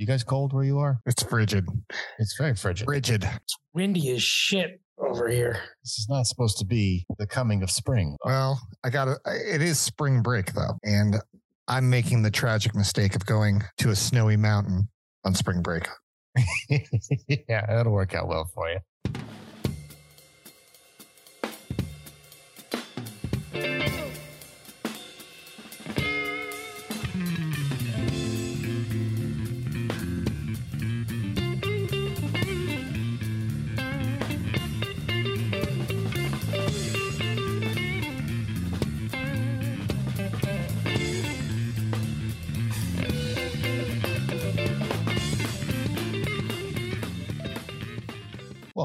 [0.00, 0.98] You guys cold where you are?
[1.04, 1.68] It's frigid.
[2.18, 2.86] It's very frigid.
[2.86, 3.22] Frigid.
[3.22, 5.60] It's windy as shit over here.
[5.84, 8.16] This is not supposed to be the coming of spring.
[8.24, 11.16] Well, I got to It is spring break though, and
[11.68, 14.88] I'm making the tragic mistake of going to a snowy mountain
[15.26, 15.86] on spring break.
[16.70, 18.78] yeah, that'll work out well for you.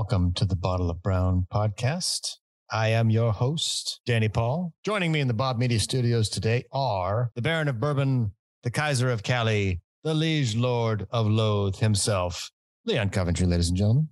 [0.08, 2.36] Welcome to the Bottle of Brown podcast.
[2.72, 4.72] I am your host, Danny Paul.
[4.86, 9.10] Joining me in the Bob Media studios today are the Baron of Bourbon, the Kaiser
[9.10, 12.52] of Cali, the Liege Lord of Loathe himself,
[12.86, 14.10] Leon Coventry, ladies and gentlemen.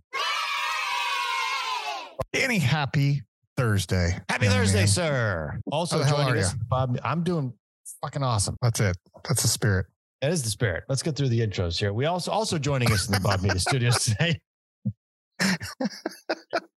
[2.33, 3.21] Danny, happy
[3.55, 4.17] Thursday.
[4.29, 4.87] Happy young Thursday, man.
[4.87, 5.59] sir.
[5.71, 6.55] Also How joining us?
[6.71, 6.99] Bob.
[7.03, 7.53] I'm doing
[8.01, 8.57] fucking awesome.
[8.63, 8.97] That's it.
[9.27, 9.85] That's the spirit.
[10.23, 10.85] That is the spirit.
[10.89, 11.93] Let's get through the intros here.
[11.93, 14.39] We also also joining us in the Bob Media studios today.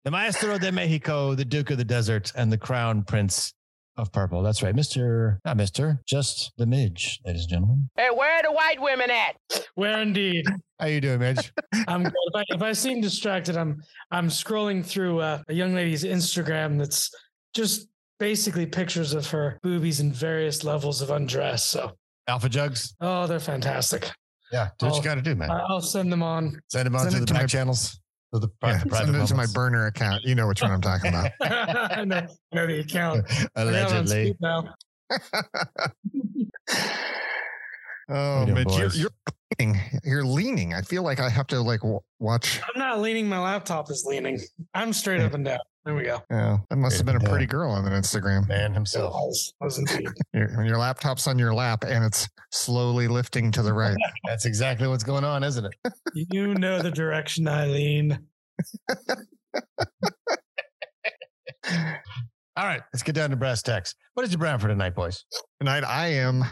[0.04, 3.52] The Maestro de Mexico, the Duke of the Desert, and the Crown Prince
[3.96, 4.42] of Purple.
[4.42, 5.40] That's right, Mister.
[5.44, 7.90] Not Mister, just the Midge, ladies and gentlemen.
[7.96, 9.36] Hey, where are the white women at?
[9.74, 10.44] Where indeed.
[10.80, 11.52] How you doing, Midge?
[11.88, 12.12] I'm good.
[12.12, 16.78] If I, if I seem distracted, I'm I'm scrolling through uh, a young lady's Instagram
[16.78, 17.10] that's
[17.54, 21.64] just basically pictures of her boobies in various levels of undress.
[21.64, 21.92] So,
[22.26, 22.94] Alpha Jugs.
[23.00, 24.10] oh, they're fantastic.
[24.52, 25.50] Yeah, do what Oh, you got to do, man.
[25.50, 26.60] I- I'll send them on.
[26.68, 27.98] Send them on send to the to back channels.
[28.34, 30.24] To the Yeah, private, private send it to my burner account.
[30.24, 31.30] You know which one I'm talking about.
[31.40, 33.24] I know, I know the account.
[33.54, 34.36] I got it on Allegedly.
[38.08, 39.10] oh, you doing, Mitch, you're, you're
[39.60, 39.80] leaning.
[40.02, 40.74] You're leaning.
[40.74, 42.60] I feel like I have to like w- watch.
[42.74, 43.28] I'm not leaning.
[43.28, 44.40] My laptop is leaning.
[44.74, 45.60] I'm straight up and down.
[45.84, 46.22] There we go.
[46.30, 48.48] Yeah, that must have been a pretty girl on an Instagram.
[48.48, 49.12] Man So himself.
[49.14, 50.08] was, was indeed.
[50.32, 53.96] Your, your laptop's on your lap and it's slowly lifting to the right.
[54.24, 55.72] That's exactly what's going on, isn't it?
[56.14, 58.18] You know the direction I lean.
[62.56, 63.94] All right, let's get down to brass tacks.
[64.14, 65.24] What is your brown for tonight, boys?
[65.58, 66.44] Tonight I am.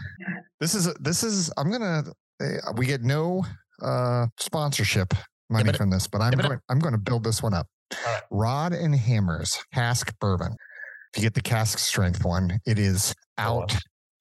[0.61, 1.53] This is this is.
[1.57, 2.03] I'm gonna.
[2.43, 3.45] uh, We get no
[3.81, 5.15] uh sponsorship
[5.49, 6.61] money but- from this, but I'm yeah, but- going.
[6.69, 7.69] I'm going to build this one up.
[8.07, 8.23] Right.
[8.31, 10.57] Rod and Hammers cask bourbon.
[11.15, 13.67] If you get the cask strength one, it is Oh,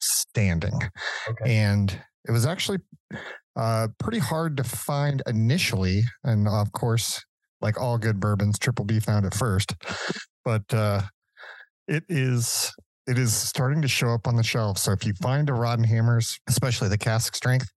[0.02, 0.80] outstanding,
[1.30, 1.54] Okay.
[1.54, 2.80] and it was actually
[3.56, 7.24] uh pretty hard to find initially, and of course,
[7.62, 9.74] like all good bourbons, Triple B found it first,
[10.46, 11.02] but uh
[11.88, 12.72] it is
[13.08, 14.78] it is starting to show up on the shelf.
[14.78, 17.70] So if you find a Rod and Hammers, especially the cask strength,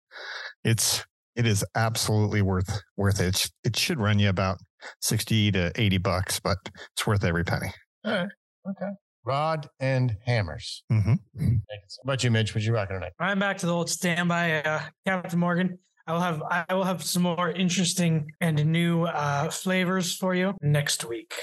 [0.64, 1.04] it's
[1.36, 3.50] it is absolutely worth worth it.
[3.64, 4.58] It should run you about
[5.02, 6.58] sixty to eighty bucks, but
[6.94, 7.74] it's worth every penny.
[8.06, 8.90] Okay.
[9.26, 10.84] Rod and hammers.
[10.92, 11.14] Mm-hmm.
[11.40, 12.54] How about you, Mitch?
[12.54, 13.14] What you rocking tonight?
[13.20, 15.80] I'm back to the old standby, uh, Captain Morgan.
[16.06, 20.54] I will have I will have some more interesting and new uh, flavors for you
[20.62, 21.34] next week.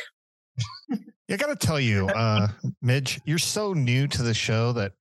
[1.31, 2.49] I got to tell you, uh,
[2.83, 4.93] Midge, you're so new to the show that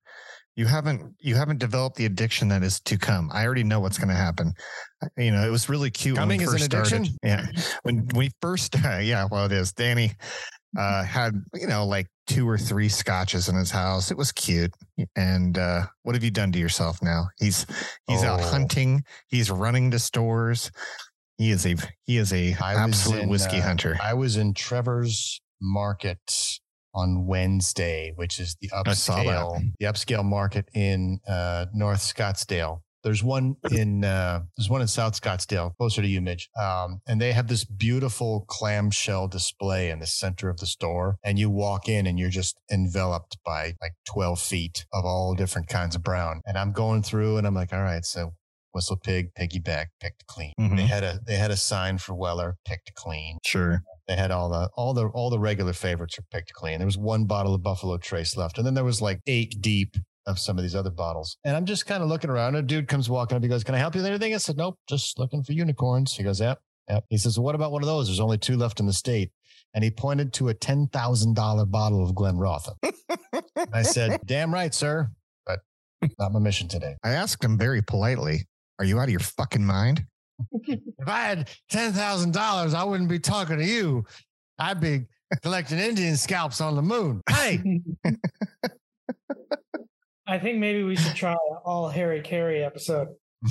[0.56, 3.30] you haven't you haven't developed the addiction that is to come.
[3.32, 4.52] I already know what's going to happen.
[5.16, 6.18] You know, it was really cute.
[6.18, 6.92] when we Coming is an first started.
[6.94, 7.18] addiction?
[7.22, 7.46] Yeah,
[7.82, 9.72] when we first, yeah, well, it is.
[9.72, 10.12] Danny
[10.78, 14.10] uh, had you know like two or three scotches in his house.
[14.10, 14.72] It was cute.
[15.16, 17.24] And uh, what have you done to yourself now?
[17.38, 17.64] He's
[18.06, 18.44] he's out Oh.
[18.50, 19.02] hunting.
[19.28, 20.70] He's running to stores.
[21.38, 23.96] He is a he is a I absolute in, whiskey uh, hunter.
[24.02, 26.18] I was in Trevor's Market
[26.94, 29.26] on Wednesday, which is the I saw that.
[29.26, 32.80] upscale the upscale market in uh, North Scottsdale.
[33.02, 36.50] There's one in uh, there's one in South Scottsdale, closer to you, Midge.
[36.60, 41.16] Um, and they have this beautiful clamshell display in the center of the store.
[41.24, 45.68] And you walk in and you're just enveloped by like 12 feet of all different
[45.68, 46.42] kinds of brown.
[46.44, 48.34] And I'm going through and I'm like, all right, so
[48.76, 50.52] WhistlePig, piggyback, picked clean.
[50.60, 50.76] Mhm.
[50.76, 53.38] They had a they had a sign for Weller, picked clean.
[53.44, 53.82] Sure.
[54.10, 56.78] They had all the all the all the regular favorites were picked clean.
[56.78, 59.96] There was one bottle of Buffalo Trace left, and then there was like eight deep
[60.26, 61.36] of some of these other bottles.
[61.44, 62.56] And I'm just kind of looking around.
[62.56, 63.42] A dude comes walking up.
[63.44, 66.16] He goes, "Can I help you with anything?" I said, "Nope, just looking for unicorns."
[66.16, 68.08] He goes, "Yep, yep." He says, "What about one of those?
[68.08, 69.30] There's only two left in the state."
[69.74, 72.72] And he pointed to a ten thousand dollar bottle of Glen Rotha.
[73.72, 75.08] I said, "Damn right, sir,
[75.46, 75.60] but
[76.18, 78.48] not my mission today." I asked him very politely,
[78.80, 80.04] Are you out of your fucking mind?
[80.52, 84.04] If I had ten thousand dollars, I wouldn't be talking to you.
[84.58, 85.06] I'd be
[85.42, 87.22] collecting Indian scalps on the moon.
[87.28, 87.80] Hey,
[90.26, 93.08] I think maybe we should try an all Harry Caray episode.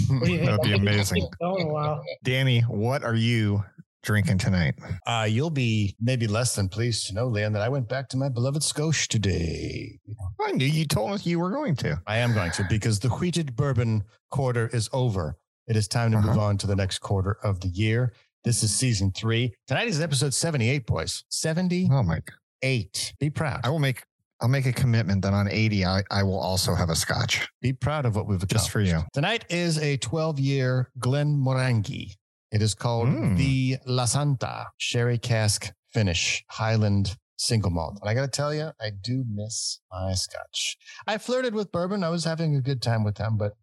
[0.07, 0.49] What do you think?
[0.49, 1.27] That'd be amazing.
[1.41, 2.03] Going a while.
[2.23, 3.63] Danny, what are you
[4.03, 4.75] drinking tonight?
[5.05, 8.17] Uh, you'll be maybe less than pleased to know, Leon, that I went back to
[8.17, 9.99] my beloved Scotia today.
[10.41, 12.01] I knew you told us you were going to.
[12.07, 15.35] I am going to because the wheated bourbon quarter is over.
[15.69, 16.27] It is time to Uh-huh.
[16.27, 18.11] move on to the next quarter of the year.
[18.43, 19.53] This is season three.
[19.67, 21.23] Tonight is episode 78, boys.
[21.29, 21.87] 70.
[21.91, 22.21] Oh my!
[22.61, 23.13] Eight.
[23.19, 23.61] Be proud.
[23.63, 24.03] I will make.
[24.41, 27.73] I'll make a commitment that on eighty, I, I will also have a scotch Be
[27.73, 28.53] proud of what we've accomplished.
[28.65, 29.03] just for you.
[29.13, 32.15] Tonight is a 12 year Glenmorangie.
[32.51, 33.37] It is called Mm.
[33.37, 37.99] the Lasanta Sherry Cask Finish Highland Single Malt.
[38.01, 40.77] And I got to tell you, I do miss my scotch.
[41.05, 42.03] I flirted with bourbon.
[42.03, 43.53] I was having a good time with them, but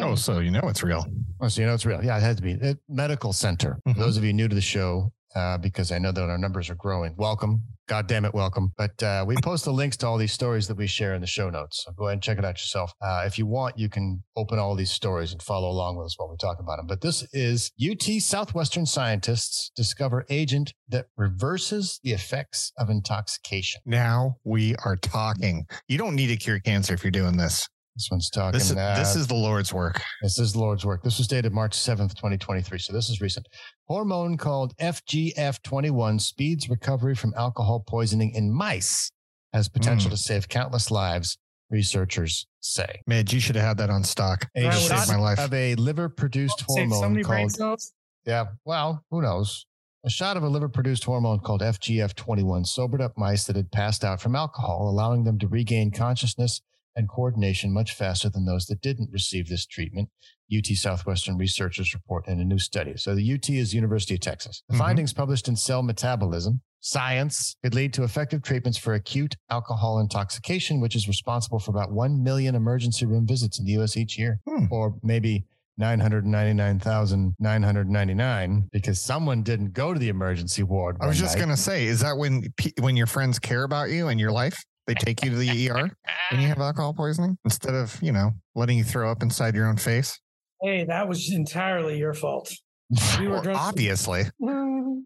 [0.03, 1.05] Oh, so you know it's real.
[1.41, 2.05] Oh, so you know it's real.
[2.05, 2.53] Yeah, it had to be.
[2.53, 3.79] It, medical center.
[3.89, 3.97] Mhm.
[3.97, 6.75] those of you new to the show, uh, because I know that our numbers are
[6.75, 7.15] growing.
[7.17, 7.63] Welcome.
[7.89, 8.73] God damn it, welcome.
[8.79, 11.27] But uh, we post the links to all these stories that we share in the
[11.27, 11.83] show notes.
[11.85, 12.93] So go ahead and check it out yourself.
[13.03, 16.19] Uh, if you want, you can open all these stories and follow along with us
[16.19, 16.87] while we talk about them.
[16.87, 23.81] But this is UT Southwestern scientists discover agent that reverses the effects of intoxication.
[23.85, 25.65] Now we are talking.
[25.89, 27.69] You don't need to cure cancer if you're doing this.
[27.97, 28.59] This one's talking.
[28.59, 30.01] This is, uh, this is the Lord's work.
[30.23, 31.03] This is the Lord's work.
[31.03, 32.79] This was dated March 7th, 2023.
[32.79, 33.47] So this is recent.
[33.87, 39.11] Hormone called FGF21 speeds recovery from alcohol poisoning in mice,
[39.53, 40.15] has potential Hmm.
[40.15, 41.37] to save countless lives,
[41.71, 43.03] researchers say.
[43.07, 44.47] Man, you should have had that on stock.
[44.57, 45.39] A Right, It saved shot my life.
[45.39, 47.81] of a liver produced Save so hormone called,
[48.25, 49.67] yeah, well, who knows?
[50.05, 54.03] A shot of a liver produced hormone called FGF21 sobered up mice that had passed
[54.03, 56.63] out from alcohol, allowing them to regain consciousness
[56.97, 60.09] and coordination much faster than those that didn't receive this treatment.
[60.51, 62.95] UT Southwestern researchers report in a new study.
[62.97, 64.63] So the UT is University of Texas.
[64.69, 64.79] The Mhm.
[64.79, 70.81] findings published in Cell Metabolism Science could lead to effective treatments for acute alcohol intoxication,
[70.81, 74.41] which is responsible for about 1 million emergency room visits in the US each year,
[74.49, 74.67] Hmm.
[74.69, 75.45] or maybe
[75.79, 80.97] 999,999 because someone didn't go to the emergency ward.
[81.01, 84.21] I was just gonna say, is that when when your friends care about you and
[84.21, 84.57] your life,
[84.87, 85.91] they take you to the ER
[86.31, 89.67] when you have alcohol poisoning instead of you know letting you throw up inside your
[89.67, 90.19] own face?
[90.63, 92.53] Hey, that was entirely your fault.
[93.19, 94.25] We were Well, obviously,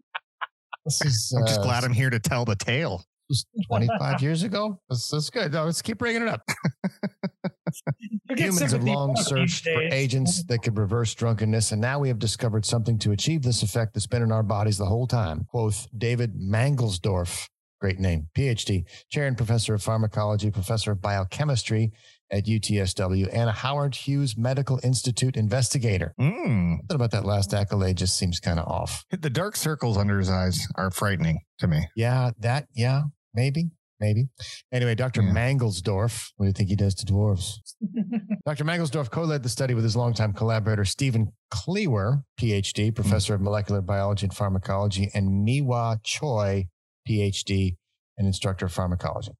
[0.87, 3.03] This is I'm just uh, glad I'm here to tell the tale.
[3.29, 4.79] this was 25 years ago.
[4.89, 5.51] That's, that's good.
[5.51, 6.41] No, let's keep bringing it up.
[8.37, 12.65] Humans have long searched for agents that could reverse drunkenness, and now we have discovered
[12.65, 15.45] something to achieve this effect that's been in our bodies the whole time.
[15.49, 21.91] Quoth David Mangelsdorf, great name, PhD, chair and professor of pharmacology, professor of biochemistry
[22.31, 26.13] at UTSW, and a Howard Hughes Medical Institute investigator.
[26.19, 26.79] Mm.
[26.87, 29.05] What about that last accolade just seems kind of off.
[29.11, 31.87] The dark circles under his eyes are frightening to me.
[31.95, 33.03] Yeah, that, yeah,
[33.33, 33.69] maybe,
[33.99, 34.27] maybe.
[34.71, 35.21] Anyway, Dr.
[35.21, 35.31] Yeah.
[35.31, 37.59] Mangelsdorf, what do you think he does to dwarves?
[38.45, 38.65] Dr.
[38.65, 43.81] Mangelsdorf co led the study with his longtime collaborator, Steven Kliewer, PhD, professor of molecular
[43.81, 46.67] biology and pharmacology, and Mihwa Choi,
[47.07, 47.75] PhD,
[48.17, 49.31] and instructor of pharmacology.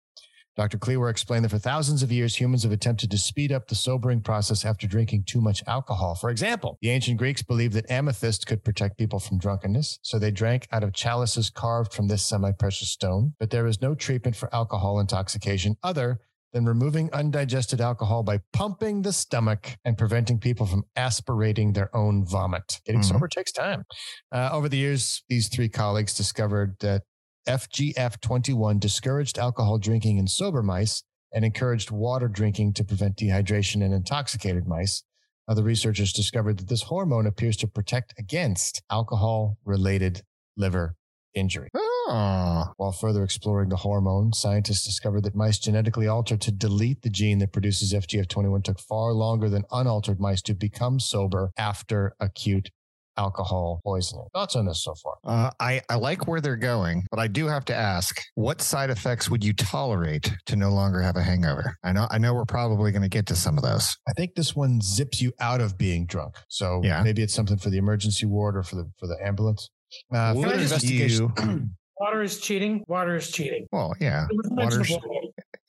[0.55, 0.79] Dr.
[0.79, 4.21] Kliewer explained that for thousands of years, humans have attempted to speed up the sobering
[4.21, 6.15] process after drinking too much alcohol.
[6.15, 10.31] For example, the ancient Greeks believed that amethyst could protect people from drunkenness, so they
[10.31, 13.33] drank out of chalices carved from this semi precious stone.
[13.39, 16.21] But there is no treatment for alcohol intoxication other
[16.53, 22.25] than removing undigested alcohol by pumping the stomach and preventing people from aspirating their own
[22.25, 22.81] vomit.
[22.83, 23.05] Getting Mhm.
[23.09, 23.83] sober takes time.
[24.31, 27.03] Uh, over the years, these three colleagues discovered that
[27.47, 33.93] FGF21 discouraged alcohol drinking in sober mice and encouraged water drinking to prevent dehydration in
[33.93, 35.03] intoxicated mice.
[35.47, 40.23] Other researchers discovered that this hormone appears to protect against alcohol related
[40.57, 40.95] liver
[41.33, 41.69] injury.
[41.73, 47.09] Oh, While further exploring the hormone, scientists discovered that mice genetically altered to delete the
[47.09, 52.71] gene that produces FGF21 took far longer than unaltered mice to become sober after acute
[53.17, 54.25] alcohol poisoning.
[54.33, 55.13] Thoughts on this so far?
[55.25, 58.89] Uh, I, I like where they're going, but I do have to ask, what side
[58.89, 61.75] effects would you tolerate to no longer have a hangover?
[61.83, 63.95] I know I know we're probably going to get to some of those.
[64.07, 66.35] I think this one zips you out of being drunk.
[66.47, 67.01] So Yeah.
[67.03, 69.69] maybe it's something for the emergency ward or for the for the ambulance.
[70.13, 71.31] Uh, Would investigation.
[71.37, 71.69] you-
[71.99, 72.83] Water is cheating.
[72.87, 73.65] Water is cheating.
[73.71, 74.27] well, yeah.
[74.29, 74.91] It Water's,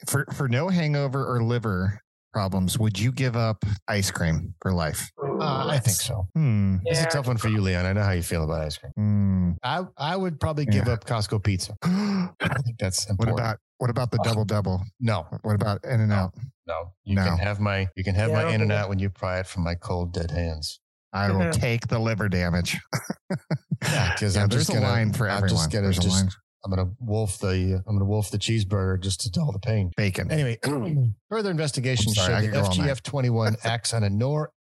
[0.06, 2.00] for for no hangover or liver
[2.32, 5.10] problems, would you give up ice cream for life?
[5.22, 6.26] Uh, I think so.
[6.34, 6.76] Hmm.
[6.84, 7.86] This is a tough one for you, Leon.
[7.86, 8.92] I know how you feel about ice cream.
[8.96, 9.50] Hmm.
[9.62, 10.94] I I would probably give Yeah.
[10.94, 11.74] up Costco pizza.
[11.82, 12.28] I
[12.64, 13.38] think that's important.
[13.38, 14.82] about what about the double double?
[15.00, 16.34] no, What about In and Out?
[16.66, 16.92] no.
[17.04, 17.24] You No.
[17.24, 19.46] can have my you can have Yeah, my in and out when you pry it
[19.46, 20.80] from my cold dead hands.
[21.12, 22.78] I will take the liver damage.
[23.80, 25.56] Yeah, because Yeah, I'm there's just a gonna, line for I'm everyone.
[25.56, 26.30] just gonna There's a just line.
[26.64, 29.90] I'm gonna wolf the I'm gonna wolf the cheeseburger just to dull the pain.
[29.96, 30.30] Bacon.
[30.30, 30.58] Anyway,
[31.28, 33.02] further investigation sorry, showed could that go all night.
[33.02, 34.10] FGF21 acts on a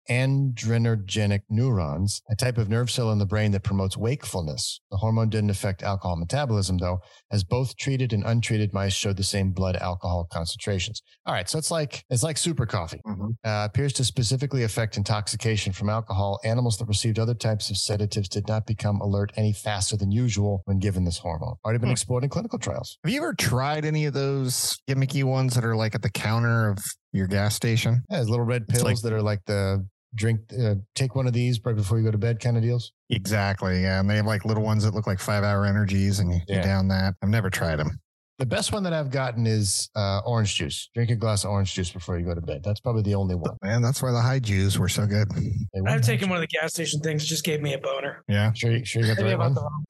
[0.09, 4.79] noradrenergic neurons, a type of nerve cell in the brain that promotes wakefulness.
[4.91, 6.99] The hormone didn't affect alcohol metabolism, though,
[7.31, 11.01] as both treated and untreated mice showed the same blood alcohol concentrations.
[11.25, 13.01] All right, so it's like it's like super coffee.
[13.07, 13.31] Mhm.
[13.43, 16.39] Uh, appears to specifically affect intoxication from alcohol.
[16.43, 20.61] Animals that received other types of sedatives did not become alert any faster than usual
[20.65, 21.55] when given this hormone.
[21.63, 21.93] Already been Hmm.
[21.93, 22.97] explored in clinical trials.
[23.03, 26.69] Have you ever tried any of those gimmicky ones that are like at the counter
[26.69, 26.79] of
[27.11, 28.03] your gas station?
[28.09, 31.33] Yeah, there's little red pills like- that are like the drink, uh, take one of
[31.33, 32.91] these right before you go to bed kind of deals.
[33.09, 33.81] Exactly.
[33.81, 33.99] Yeah.
[33.99, 36.55] And they have like little ones that look like five hour energies and you, you
[36.55, 36.61] Yeah.
[36.61, 37.15] down that.
[37.21, 37.99] I've never tried them.
[38.39, 40.89] The best one that I've gotten is uh, orange juice.
[40.95, 42.61] Drink a glass of orange juice before you go to bed.
[42.63, 43.57] That's probably the only one.
[43.61, 45.27] Man, that's why the high Jews were so good.
[45.35, 47.25] I've weren't taken one of the gas station things.
[47.25, 48.23] Just gave me a boner.
[48.29, 48.53] Yeah.
[48.53, 49.83] Sure, you- sure you got the Maybe right about one.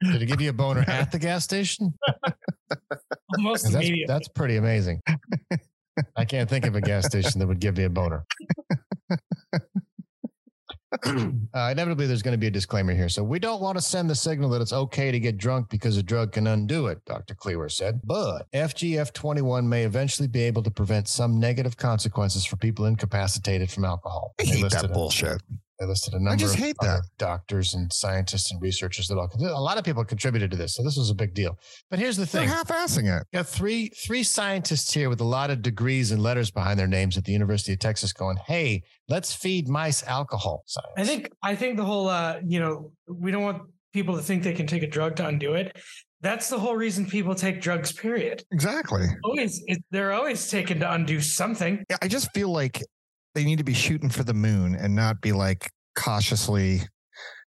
[0.00, 1.92] the Did it give you a boner at the gas station?
[3.36, 4.04] almost 'Cause That's, immediately.
[4.12, 5.00] that's pretty amazing.
[6.16, 8.24] I can't think of a gas station that would give me a boner.
[11.06, 13.08] uh, inevitably, there's going to be a disclaimer here.
[13.08, 15.96] So, we don't want to send the signal that it's okay to get drunk because
[15.96, 17.34] a drug can undo it, Dr.
[17.34, 18.00] Kliewer said.
[18.04, 23.84] But FGF21 may eventually be able to prevent some negative consequences for people incapacitated from
[23.84, 24.34] alcohol.
[24.40, 25.40] I hate that bullshit.
[25.82, 27.18] They listed a number just of hate other that.
[27.18, 30.76] doctors and scientists and researchers that all a lot of people contributed to this.
[30.76, 31.58] So this was a big deal.
[31.90, 32.74] But here's the thing: They're thing.
[32.76, 33.26] half assing it.
[33.32, 37.18] Got three three scientists here with a lot of degrees and letters behind their names
[37.18, 40.92] at the University of Texas going, hey, let's feed mice alcohol science.
[40.96, 43.62] I think I think the whole uh, you know, we don't want
[43.92, 45.76] people to think they can take a drug to undo it.
[46.20, 48.44] That's the whole reason people take drugs, period.
[48.52, 49.06] Exactly.
[49.24, 51.84] Always it, they're always taken to undo something.
[51.90, 52.84] Yeah, I just feel like
[53.34, 56.82] they need to be shooting for the moon and not be like cautiously.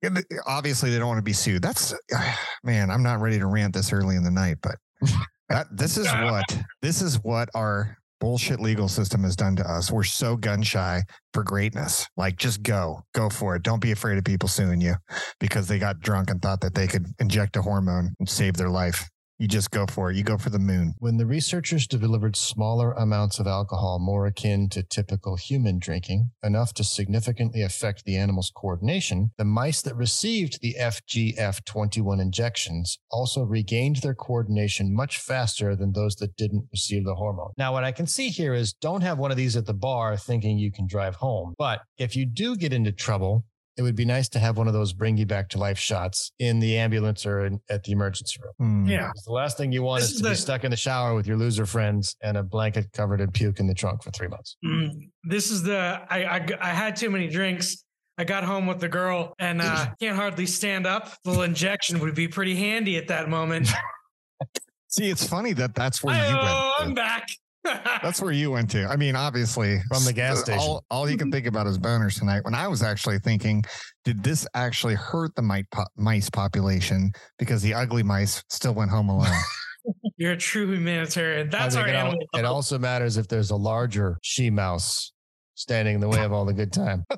[0.02, 1.62] Eh, eh, obviously, they don't want to be sued.
[1.62, 1.94] That's
[2.64, 2.90] man.
[2.90, 4.76] I'm not ready to rant this early in the night, but
[5.48, 6.44] that this is what
[6.82, 9.90] this is what our bullshit legal system has done to us.
[9.90, 11.02] We're so gun shy
[11.34, 12.06] for greatness.
[12.16, 13.62] Like, just go, go for it.
[13.62, 14.94] Don't be afraid of people suing you
[15.40, 18.70] because they got drunk and thought that they could inject a hormone and save their
[18.70, 19.10] life.
[19.38, 20.16] You just go for it.
[20.16, 20.94] You go for the moon.
[20.98, 26.72] When the researchers delivered smaller amounts of alcohol more akin to typical human drinking, enough
[26.74, 33.96] to significantly affect the animal's coordination, the mice that received the FGF21 injections also regained
[33.96, 37.50] their coordination much faster than those that didn't receive the hormone.
[37.58, 40.16] Now, what I can see here is don't have one of these at the bar
[40.16, 41.54] thinking you can drive home.
[41.58, 43.44] But if you do get into trouble,
[43.76, 46.30] it would be nice to have one of those bring you back to life shots
[46.38, 48.84] in the ambulance or in, at the emergency room.
[48.84, 48.88] Hmm.
[48.88, 49.08] Yeah.
[49.08, 51.14] 'Cause The last thing you want This is is to be stuck in the shower
[51.14, 54.28] with your loser friends and a blanket covered in puke in the trunk for three
[54.28, 54.56] months.
[54.64, 55.08] Mm.
[55.24, 57.84] This is the I, I I had too many drinks.
[58.16, 61.08] I got home with the girl and uh, can't hardly stand up.
[61.08, 63.68] A little injection would be pretty handy at that moment.
[64.88, 66.48] See, it's funny that that's where you went.
[66.48, 66.72] Oh.
[66.78, 67.26] I'm back.
[67.64, 68.86] That's where you went to.
[68.86, 70.60] I mean, obviously, From the gas station.
[70.60, 72.44] All, all you can think about is boners tonight.
[72.44, 73.64] When I was actually thinking,
[74.04, 78.90] did this actually hurt the mite po- mice population because the ugly mice still went
[78.90, 79.32] home alone?
[80.16, 81.50] You're a true humanitarian.
[81.50, 82.26] That's think our it, al- animal.
[82.34, 85.12] it also matters if there's a larger she mouse
[85.54, 87.04] standing in the way of all the good time.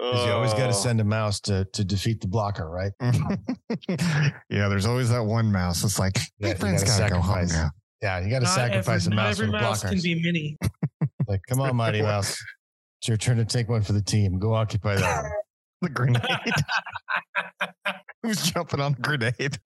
[0.00, 0.72] 'Cause you always got to oh.
[0.72, 2.90] send a mouse to, to defeat the blocker, right?
[4.48, 5.84] yeah, there's always that one mouse.
[5.84, 7.70] It's like, Yeah, my you friend's gotta got to go home now.
[8.02, 10.02] Yeah, you got to sacrifice every, a not mouse for every the mouse can blockers.
[10.02, 10.56] be mini.
[11.28, 12.36] Like, come on, Mighty Mouse.
[13.00, 14.40] It's your turn to take one for the team.
[14.40, 15.32] Go occupy that one.
[15.82, 16.22] The grenade.
[18.22, 19.58] Who's jumping on the grenade?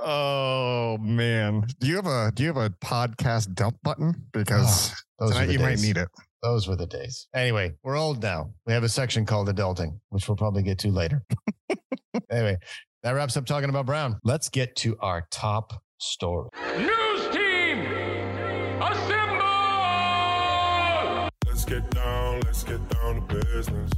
[0.00, 4.14] Oh man, do you have a do you have a podcast dump button?
[4.32, 6.08] Because oh, Those tonight the you might need it.
[6.42, 7.28] Those were the days.
[7.34, 8.50] Anyway, we're old now.
[8.66, 11.22] We have a section called adulting, which we'll probably get to later.
[12.30, 12.56] anyway,
[13.04, 14.18] that wraps up talking about Brown.
[14.24, 15.72] Let's get to our top
[16.04, 16.48] story.
[16.78, 17.80] News team,
[18.80, 19.44] assemble!
[21.46, 23.90] Let's get down, let's get down to business.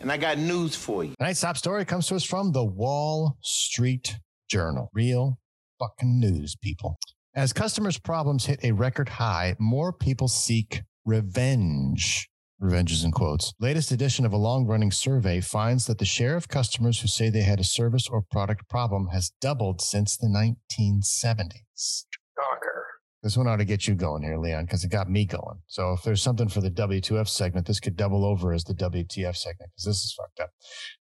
[0.00, 1.14] And I got news for you.
[1.18, 4.88] Tonight's top story comes to us from the Wall Street Journal.
[4.94, 5.38] Real
[5.78, 6.98] fucking news, people.
[7.34, 12.29] As customers' problems hit a record high, more people seek revenge.
[12.60, 13.54] Revenge is in quotes.
[13.58, 17.30] Latest edition of a long running survey finds that the share of customers who say
[17.30, 22.04] they had a service or product problem has doubled since the 1970s.
[22.36, 22.86] Shocker.
[23.22, 25.60] This one ought to get you going here, Leon, because it got me going.
[25.68, 29.36] So if there's something for the W2F segment, this could double over as the WTF
[29.36, 30.50] segment because this is fucked up.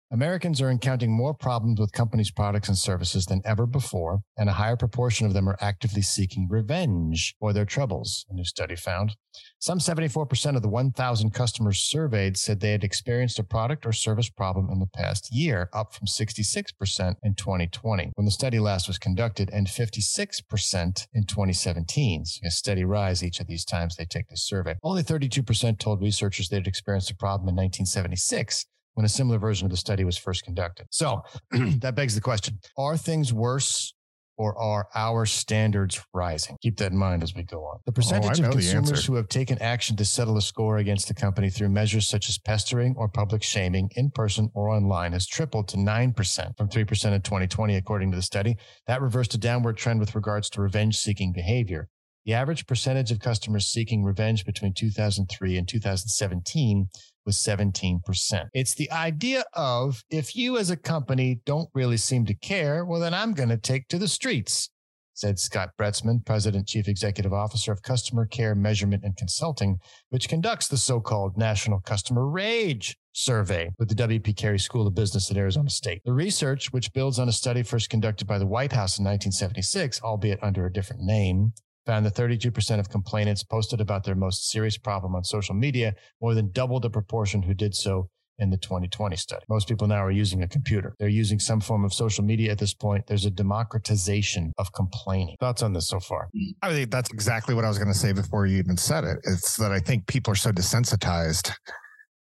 [0.10, 4.54] Americans are encountering more problems with companies' products and services than ever before, and a
[4.54, 9.18] higher proportion of them are actively seeking revenge for their troubles, a new study found.
[9.60, 14.30] Some 74% of the 1,000 customers surveyed said they had experienced a product or service
[14.30, 18.98] problem in the past year, up from 66% in 2020 when the study last was
[18.98, 22.26] conducted, and 56% in 2017.
[22.26, 24.76] So a steady rise each of these times they take this survey.
[24.84, 28.66] Only 32% told researchers they had experienced a problem in 1976
[28.98, 30.88] when a similar version of the study was first conducted.
[30.90, 33.94] So that begs the question Are things worse
[34.40, 36.58] or are our standards rising?
[36.62, 37.80] Keep that in mind as we go on.
[37.86, 41.14] The percentage Oh, of consumers who have taken action to settle a score against the
[41.14, 45.68] company through measures such as pestering or public shaming in person or online has tripled
[45.70, 46.82] to 9% from 3%
[47.14, 48.58] in 2020, according to the study.
[48.88, 51.88] That reversed a downward trend with regards to revenge seeking behavior.
[52.28, 56.90] The average percentage of customers seeking revenge between 2003 and 2017
[57.26, 58.50] was 17%.
[58.54, 63.00] It's the idea of if you as a company don't really seem to care, well,
[63.00, 64.70] then I'm going to take to the streets,
[65.14, 69.78] said Scott Broetzmann, President, Chief Executive Officer of Customer Care Measurement and Consulting,
[70.10, 74.34] which conducts the so called National Customer Rage Survey with the W.P.
[74.34, 76.02] Carey School of Business at Arizona State.
[76.04, 80.02] The research, which builds on a study first conducted by the White House in 1976,
[80.04, 81.54] albeit under a different name,
[81.88, 86.36] found that 32% of complainants posted about their most serious problem on social media, more
[86.36, 89.44] than double the proportion who did so in the 2020 study.
[89.50, 90.94] Most people now are using a computer.
[91.00, 93.08] They're using some form of social media at this point.
[93.08, 95.38] There's a democratization of complaining.
[95.40, 96.30] Thoughts on this so far?
[96.62, 99.18] I think that's exactly what I was going to say before you even said it.
[99.24, 101.52] It's that I think people are so desensitized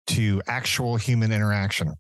[0.09, 1.95] to actual human interaction,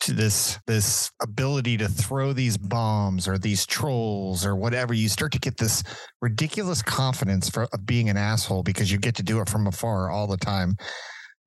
[0.00, 4.94] to this this ability to throw these bombs or these trolls or whatever.
[4.94, 5.82] You start to get this
[6.20, 10.10] ridiculous confidence for of being an asshole because you get to do it from afar
[10.10, 10.76] all the time,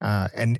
[0.02, 0.60] uh, and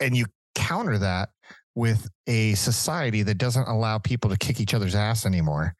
[0.00, 1.28] and you counter that
[1.74, 5.74] with a society that doesn't allow people to kick each other's ass anymore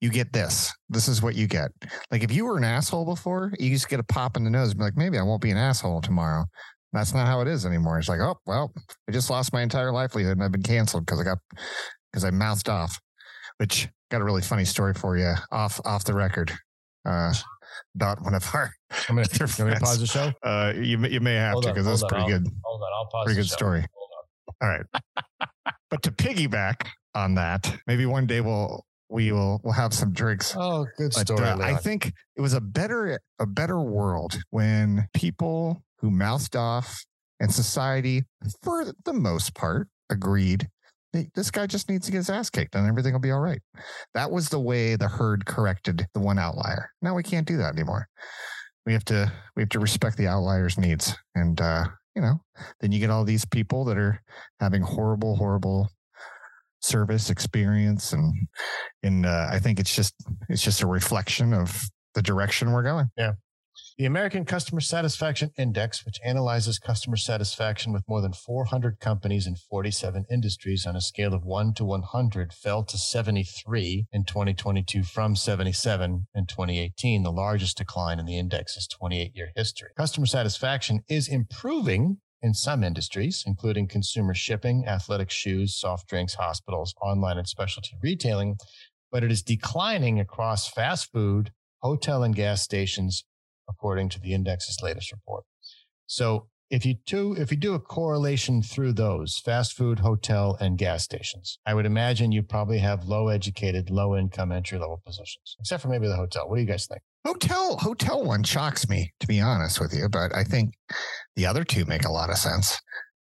[0.00, 0.72] you get this.
[0.88, 1.70] This is what you get.
[2.10, 4.70] Like if you were an asshole before, you just get a pop in the nose
[4.70, 6.44] and be like, maybe I won't be an asshole tomorrow.
[6.92, 7.98] That's not how it is anymore.
[7.98, 8.72] It's like, oh well,
[9.08, 11.38] I just lost my entire livelihood and I've been canceled because I got
[12.12, 12.98] because I mouthed off.
[13.58, 16.52] Which got a really funny story for you off off the record.
[17.04, 17.32] Uh,
[17.94, 18.70] about one of our
[19.08, 20.32] I'm gonna, They're you want me to pause the show?
[20.42, 22.48] uh, you may- you may have Hold to because that's on, pretty I'll- good.
[22.64, 23.56] Hold on, I'll pause Pretty good show.
[23.56, 23.86] story.
[23.94, 24.86] Hold All right.
[25.90, 30.54] but to piggyback on that, maybe one day we'll we will we'll have some drinks.
[30.56, 31.42] Oh, good But, story.
[31.42, 37.04] uh, I think it was a better a better world when people who mouthed off
[37.40, 38.24] and society,
[38.62, 40.68] for the most part, agreed.
[41.34, 43.60] This guy just needs to get his ass kicked and everything will be all right.
[44.14, 46.90] That was the way the herd corrected the one outlier.
[47.00, 48.08] Now we can't do that anymore.
[48.84, 51.14] We have to we have to respect the outlier's needs.
[51.34, 52.40] And uh, you know,
[52.80, 54.20] then you get all these people that are
[54.60, 55.88] having horrible, horrible
[56.80, 58.32] service experience and
[59.02, 60.14] and uh, I think it's just
[60.48, 61.80] it's just a reflection of
[62.14, 63.10] the direction we're going.
[63.98, 69.56] The American Customer Satisfaction Index, which analyzes customer satisfaction with more than 400 companies in
[69.56, 75.34] 47 industries on a scale of 1 to 100, fell to 73 in 2022 from
[75.34, 79.88] 77 in 2018, the largest decline in the index's 28 year history.
[79.96, 86.94] Customer satisfaction is improving in some industries, including consumer shipping, athletic shoes, soft drinks, hospitals,
[87.02, 88.58] online and specialty retailing,
[89.10, 93.24] but it is declining across fast food, hotel and gas stations,
[93.68, 95.44] according to the index's latest report.
[96.06, 100.76] So if you do if you do a correlation through those fast food, hotel, and
[100.76, 105.56] gas stations, I would imagine you probably have low educated, low income entry level positions,
[105.60, 106.48] except for maybe the hotel.
[106.48, 107.00] What do you guys think?
[107.26, 110.74] Hotel hotel one shocks me to be honest with you, but I think
[111.36, 112.78] the other two make a lot of sense.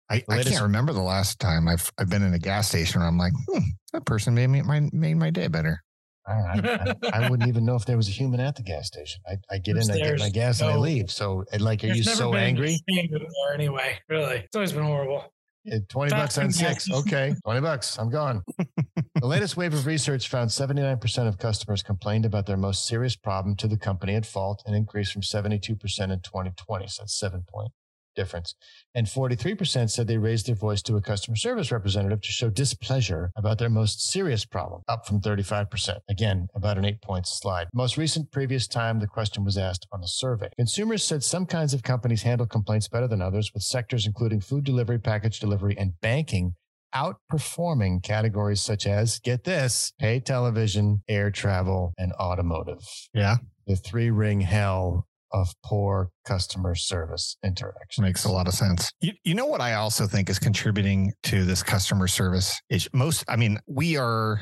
[0.09, 3.07] I, I can't remember the last time I've I've been in a gas station where
[3.07, 5.83] I'm like, hmm, that person made me my made my day better.
[6.25, 9.21] I, I, I wouldn't even know if there was a human at the gas station.
[9.27, 11.11] I, I get in, I get my gas, and I leave.
[11.11, 12.79] So, like, are you so angry?
[12.87, 13.99] there anyway.
[14.09, 15.25] Really, it's always been horrible.
[15.65, 16.91] Yeah, 20 bucks Fast on six.
[16.91, 17.33] Okay.
[17.45, 17.97] 20 bucks.
[17.97, 18.43] I'm gone.
[18.57, 23.55] the latest wave of research found 79% of customers complained about their most serious problem
[23.55, 26.87] to the company at fault, an increase from 72% in 2020.
[26.87, 27.71] So that's seven point
[28.15, 28.55] difference.
[28.95, 33.31] And 43% said they raised their voice to a customer service representative to show displeasure
[33.35, 35.99] about their most serious problem, up from 35%.
[36.09, 37.67] Again, about an eight point slide.
[37.73, 40.49] Most recent previous time the question was asked on a survey.
[40.57, 44.63] Consumers said some kinds of companies handle complaints better than others, with sectors including food
[44.63, 46.55] delivery, package delivery, and banking
[46.93, 52.87] outperforming categories such as, get this, pay television, air travel, and automotive.
[53.13, 53.37] Yeah.
[53.67, 58.03] The three ring hell of poor customer service interaction.
[58.03, 58.91] Makes a lot of sense.
[59.01, 63.25] You, you know what I also think is contributing to this customer service is most,
[63.27, 64.41] I mean, we are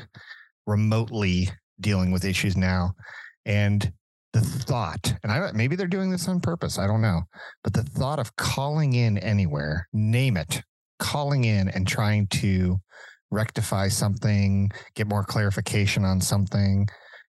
[0.66, 1.48] remotely
[1.80, 2.92] dealing with issues now.
[3.46, 3.92] And
[4.32, 7.22] the thought, and I maybe they're doing this on purpose, I don't know,
[7.64, 10.62] but the thought of calling in anywhere, name it,
[10.98, 12.78] calling in and trying to
[13.30, 16.86] rectify something, get more clarification on something,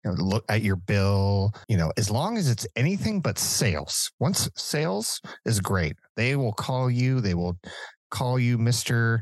[0.04, 4.10] you know, look at your bill, you know, as long as it's anything but sales.
[4.18, 7.58] Once sales is great, they will call you, they will
[8.10, 9.20] call you Mr.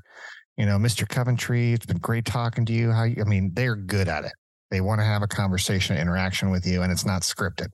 [0.57, 1.09] You know, Mr.
[1.09, 2.91] Coventry, it's been great talking to you.
[2.91, 4.33] How you, I mean, they're good at it.
[4.71, 7.69] They want to have a conversation, interaction with you, and it's not scripted.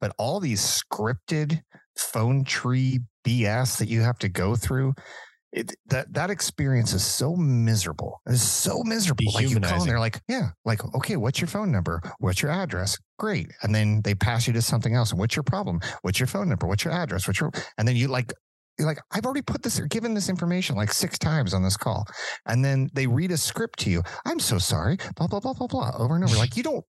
[0.00, 1.60] But all these scripted
[1.96, 4.94] phone tree BS that you have to go through,
[5.52, 8.20] it, that that experience is so miserable.
[8.26, 9.24] It's so miserable.
[9.34, 12.02] Like you call and they're like, yeah, like, okay, what's your phone number?
[12.18, 12.98] What's your address?
[13.18, 13.50] Great.
[13.62, 15.10] And then they pass you to something else.
[15.10, 15.80] And what's your problem?
[16.02, 16.66] What's your phone number?
[16.66, 17.26] What's your address?
[17.26, 18.32] What's your and then you like
[18.78, 22.06] like, I've already put this, or given this information like six times on this call.
[22.46, 24.02] And then they read a script to you.
[24.24, 26.36] I'm so sorry, blah, blah, blah, blah, blah, over and over.
[26.36, 26.84] Like you don't,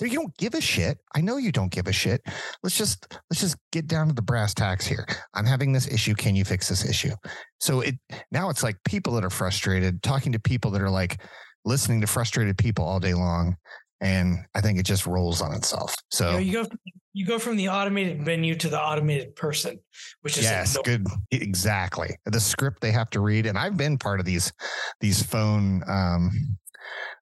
[0.00, 0.98] you don't give a shit.
[1.14, 2.20] I know you don't give a shit.
[2.62, 5.06] Let's just, let's just get down to the brass tacks here.
[5.34, 6.14] I'm having this issue.
[6.14, 7.14] Can you fix this issue?
[7.60, 7.94] So it,
[8.30, 11.22] now it's like people that are frustrated, talking to people that are like
[11.64, 13.56] listening to frustrated people all day long
[14.00, 15.94] and I think it just rolls on itself.
[16.10, 16.68] So you, know, you go
[17.12, 19.78] you go from the automated menu to the automated person,
[20.22, 23.46] which is yes, like, good, exactly the script they have to read.
[23.46, 24.52] And I've been part of these
[25.00, 26.30] these phone um,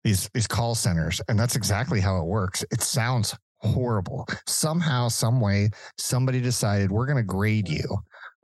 [0.04, 2.64] these these call centers, and that's exactly how it works.
[2.70, 4.26] It sounds horrible.
[4.46, 7.84] Somehow, some way, somebody decided we're going to grade you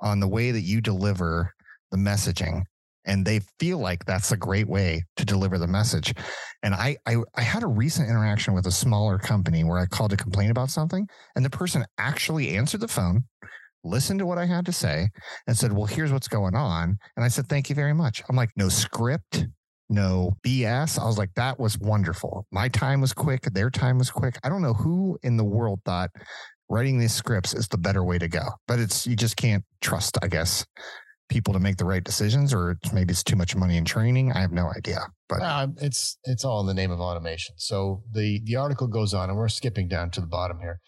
[0.00, 1.54] on the way that you deliver
[1.90, 2.62] the messaging
[3.06, 6.14] and they feel like that's a great way to deliver the message.
[6.62, 10.10] And I, I, I had a recent interaction with a smaller company where I called
[10.10, 13.24] to complain about something, and the person actually answered the phone,
[13.82, 15.08] listened to what I had to say,
[15.46, 18.36] and said, "Well, here's what's going on." And I said, "Thank you very much." I'm
[18.36, 19.46] like, no script.
[19.90, 20.98] No BS.
[20.98, 22.46] I was like, that was wonderful.
[22.50, 23.42] My time was quick.
[23.42, 24.38] Their time was quick.
[24.42, 26.10] I don't know who in the world thought
[26.68, 30.18] writing these scripts is the better way to go, but it's, you just can't trust,
[30.22, 30.64] I guess,
[31.28, 34.32] people to make the right decisions, or maybe it's too much money in training.
[34.32, 35.00] I have no idea.
[35.28, 37.54] But uh, it's it's all in the name of automation.
[37.58, 40.80] So the the article goes on, and we're skipping down to the bottom here.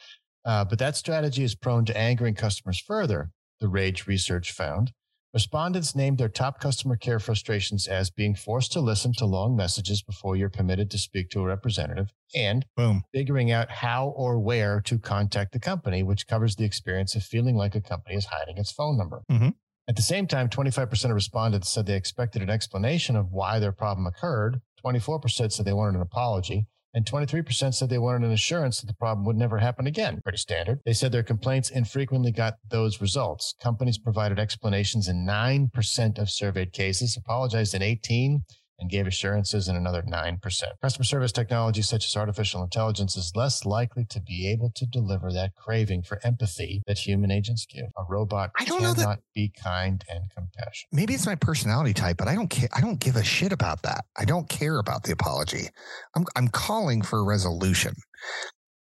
[0.45, 3.31] Uh, but that strategy is prone to angering customers further.
[3.61, 4.93] The Rage research found.
[5.35, 10.03] Respondents named their top customer care frustrations as being forced to listen to long messages
[10.03, 14.81] before you're permitted to speak to a representative and boom, figuring out how or where
[14.81, 18.57] to contact the company, which covers the experience of feeling like a company is hiding
[18.57, 19.25] its phone number.
[19.31, 19.51] Mm-hmm.
[19.89, 23.73] At the same time, 25% of respondents said they expected an explanation of why their
[23.73, 24.61] problem occurred.
[24.85, 26.67] 24% said they wanted an apology.
[26.93, 30.23] And 23% said they wanted an assurance that the problem would never happen again.
[30.23, 30.81] Pretty standard.
[30.85, 33.55] They said their complaints infrequently got those results.
[33.63, 38.45] Companies provided explanations in 9% of surveyed cases, apologized in 18,
[38.79, 40.41] and gave assurances in another 9%.
[40.83, 45.33] Customer service technology such as artificial intelligence is less likely to be able to deliver
[45.33, 47.87] that craving for empathy that human agents give.
[47.97, 50.89] A robot I don't cannot know that, be kind and compassionate.
[50.93, 52.69] Maybe it's my personality type, but I don't care.
[52.75, 54.05] I don't give a shit about that.
[54.17, 55.69] I don't care about the apology.
[56.15, 57.95] I'm, I'm calling for a resolution.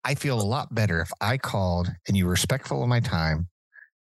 [0.04, 3.48] I feel a lot better if I called and you were respectful of my time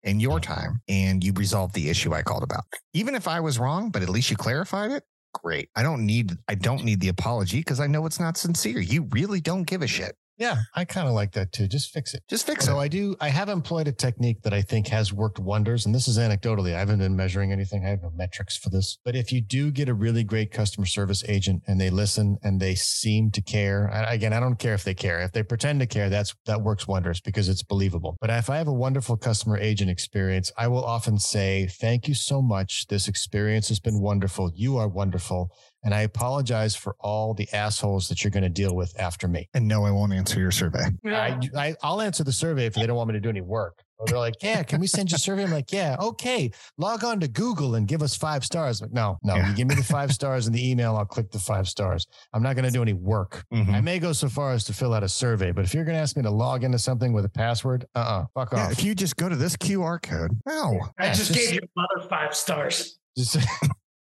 [0.02, 2.64] and your time and you resolved the issue I called about.
[2.94, 5.68] Even if I was wrong, but at least you clarified it, great.
[5.76, 8.80] I don't need I don't need the apology because I know it's not sincere.
[8.80, 10.16] You really don't give a shit.
[10.40, 11.68] Yeah, I kind of like that too.
[11.68, 12.22] Just fix it.
[12.26, 12.74] Just fix so it.
[12.74, 13.14] So I do.
[13.20, 16.74] I have employed a technique that I think has worked wonders, and this is anecdotally.
[16.74, 17.84] I haven't been measuring anything.
[17.84, 18.96] I have no metrics for this.
[19.04, 22.58] But if you do get a really great customer service agent and they listen and
[22.58, 25.20] they seem to care, again, I don't care if they care.
[25.20, 28.16] If they pretend to care, that's that works wonders because it's believable.
[28.18, 32.14] But if I have a wonderful customer agent experience, I will often say, "Thank you
[32.14, 32.86] so much.
[32.86, 34.50] This experience has been wonderful.
[34.54, 35.50] You are wonderful."
[35.82, 39.48] And I apologize for all the assholes that you're going to deal with after me.
[39.54, 40.84] And no, I won't answer your survey.
[41.06, 43.82] I, I, will answer the survey if they don't want me to do any work.
[43.98, 45.42] Or they're like, yeah, can we send you a survey?
[45.44, 46.50] I'm like, yeah, okay.
[46.78, 48.80] Log on to Google and give us five stars.
[48.80, 49.48] I'm like, no, no, Yeah.
[49.50, 50.96] you give me the five stars in the email.
[50.96, 52.06] I'll click the five stars.
[52.32, 53.44] I'm not going to do any work.
[53.52, 53.72] Mhm.
[53.72, 55.96] I may go so far as to fill out a survey, but if you're going
[55.96, 58.72] to ask me to log into something with a password, uh uh fuck Yeah, off.
[58.72, 62.06] if you just go to this QR code, no, I just, just- gave your mother
[62.08, 62.98] five stars.
[63.16, 63.36] Just,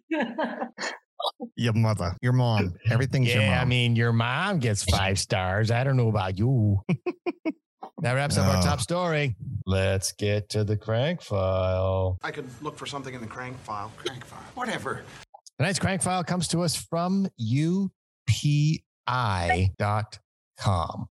[1.56, 3.62] your mother, your mom, everything's your yeah, mom.
[3.62, 5.72] I mean, your mom gets five stars.
[5.72, 6.82] I don't know about you.
[8.02, 9.36] that wraps up our uh, top story.
[9.66, 12.18] Let's get to the crank file.
[12.24, 13.92] I could look for something in the crank file.
[13.98, 14.40] Crank file.
[14.56, 15.04] Whatever.
[15.58, 17.90] Tonight's crank file comes to us from UPI.com.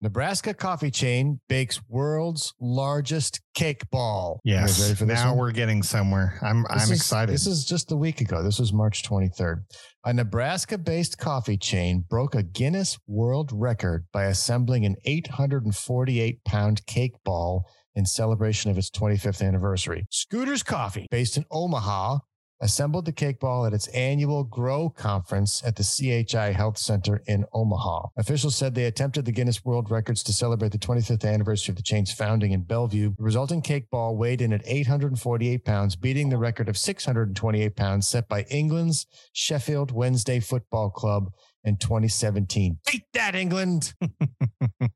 [0.01, 4.41] Nebraska coffee chain bakes world's largest cake ball.
[4.45, 4.81] Yes.
[4.81, 5.39] ready for this now one?
[5.39, 6.39] we're getting somewhere.
[6.43, 7.33] I'm This I'm is- excited.
[7.35, 8.43] This is just a week ago.
[8.43, 9.65] This was March 23rd.
[10.05, 16.85] A Nebraska based coffee chain broke a Guinness World Record by assembling an 848 pound
[16.87, 20.07] cake ball in celebration of its 25th anniversary.
[20.11, 22.19] Scooters Coffee, based in Omaha,
[22.61, 27.45] assembled the cake ball at its annual Grow conference at the CHI Health Center in
[27.53, 28.09] Omaha.
[28.17, 31.83] Officials said they attempted the Guinness World Records to celebrate the 25th anniversary of the
[31.83, 33.15] chain's founding in Bellevue.
[33.17, 38.09] The resulting cake ball weighed in at 848 pounds, beating the record of 628 pounds
[38.09, 41.31] set by England's Sheffield Wednesday Football Club
[41.65, 42.79] in 2017.
[42.91, 43.95] Beat that, England!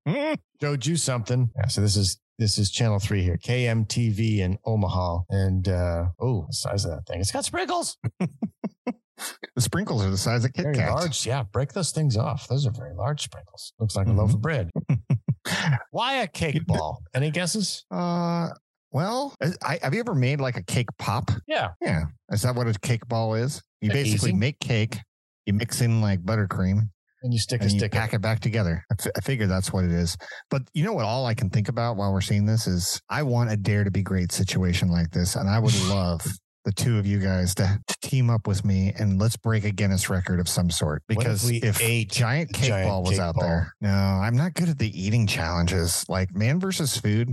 [0.60, 1.50] Showed you something.
[1.56, 5.20] Yeah, so this is this is channel three here, KMTV in Omaha.
[5.30, 7.20] And uh oh, the size of that thing.
[7.20, 7.96] It's got sprinkles.
[8.20, 10.94] the sprinkles are the size of Kit Very Kats.
[10.94, 11.26] large.
[11.26, 12.48] Yeah, break those things off.
[12.48, 13.72] Those are very large sprinkles.
[13.78, 14.70] Looks like a loaf of bread.
[15.90, 17.02] Why a cake ball?
[17.14, 17.84] Any guesses?
[17.90, 18.50] Uh,
[18.92, 21.30] well, I, have you ever made like a cake pop?
[21.46, 21.70] Yeah.
[21.80, 22.04] Yeah.
[22.30, 23.62] Is that what a cake ball is?
[23.80, 24.02] You Easy.
[24.02, 24.98] basically make cake,
[25.46, 26.90] you mix in like buttercream,
[27.22, 27.92] And you stick a and you stick.
[27.92, 28.84] pack it back together.
[28.90, 30.16] I, f- I figure that's what it is.
[30.50, 31.04] But you know what?
[31.04, 33.90] All I can think about while we're seeing this is I want a dare to
[33.90, 36.24] be great situation like this, and I would love
[36.64, 39.70] the two of you guys to, to team up with me and let's break a
[39.70, 41.02] Guinness record of some sort.
[41.08, 43.44] Because if, ate giant cake giant ball was cake out ball?
[43.44, 46.04] there, no, I'm not good at the eating challenges.
[46.08, 47.30] Like man versus food,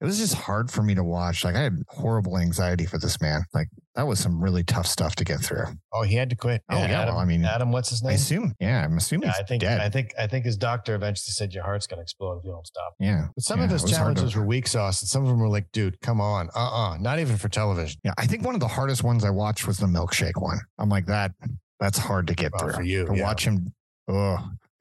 [0.00, 1.44] it was just hard for me to watch.
[1.44, 3.42] Like I had horrible anxiety for this man.
[3.54, 5.64] Like that was some really tough stuff to get through.
[5.92, 6.62] Oh, he had to quit.
[6.70, 8.10] Oh, yeah, Adam, well, I mean, Adam, what's his name?
[8.12, 9.80] I assume, yeah, I'm assuming Yeah, he's I think dead.
[9.80, 12.66] I think I think his doctor eventually said your heart's gonna explode if you don't
[12.66, 12.94] stop.
[13.00, 13.26] yeah.
[13.34, 15.40] But some Yeah, of his hard to- challenges were weak sauce, and some of them
[15.40, 16.48] were like, dude, come on.
[16.54, 16.98] Uh-uh.
[17.00, 17.98] Not even for television.
[18.04, 20.58] Yeah, I think one of the hardest ones I watched was the milkshake one.
[20.78, 21.32] I'm like that.
[21.80, 22.72] That's hard to get Well, through.
[22.74, 23.22] for you, to yeah.
[23.24, 23.72] watch him.
[24.08, 24.38] Oh,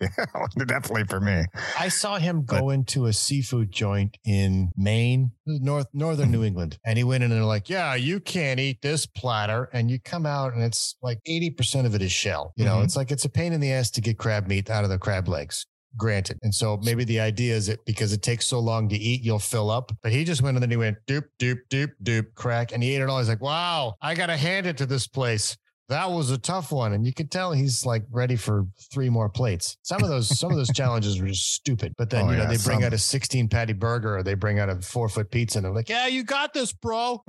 [0.67, 1.45] definitely for me.
[1.79, 6.97] I saw him go into a seafood joint in Maine, north northern New England, and
[6.97, 10.25] he went in and they're like, "Yeah, you can't eat this platter," and you come
[10.25, 12.53] out and it's like eighty percent of it is shell.
[12.55, 12.83] You know, Mhm.
[12.85, 14.97] it's like it's a pain in the ass to get crab meat out of the
[14.99, 15.65] crab legs.
[15.97, 19.21] Granted, and so maybe the idea is that because it takes so long to eat,
[19.23, 19.93] you'll fill up.
[20.03, 22.93] But he just went and then he went doop doop doop doop crack, and he
[22.93, 23.17] ate it all.
[23.19, 25.55] He's like, "Wow, I gotta hand it to this place."
[25.89, 29.29] That was a tough one, and you could tell he's like ready for three more
[29.29, 29.77] plates.
[29.83, 31.93] Some of those, some of those challenges were just stupid.
[31.97, 34.23] But then Oh, you know yeah, they bring some- out a sixteen patty burger, or
[34.23, 37.23] they bring out a four foot pizza, and they're like, "Yeah, you got this, bro."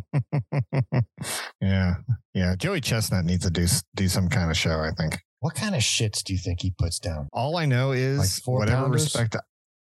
[1.61, 1.95] yeah,
[2.35, 2.55] yeah.
[2.57, 3.67] Joey Chestnut needs to do
[3.97, 4.81] do some kind of show.
[4.81, 5.19] I think.
[5.41, 7.29] What kind of shits do you think he puts down?
[7.33, 9.05] All I know is Like four whatever pounders?
[9.05, 9.37] respect.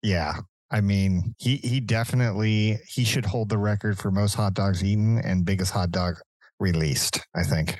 [0.02, 0.34] Yeah,
[0.72, 5.18] I mean, he he definitely he should hold the record for most hot dogs eaten
[5.20, 6.16] and biggest hot dog
[6.60, 7.20] released.
[7.36, 7.80] I think.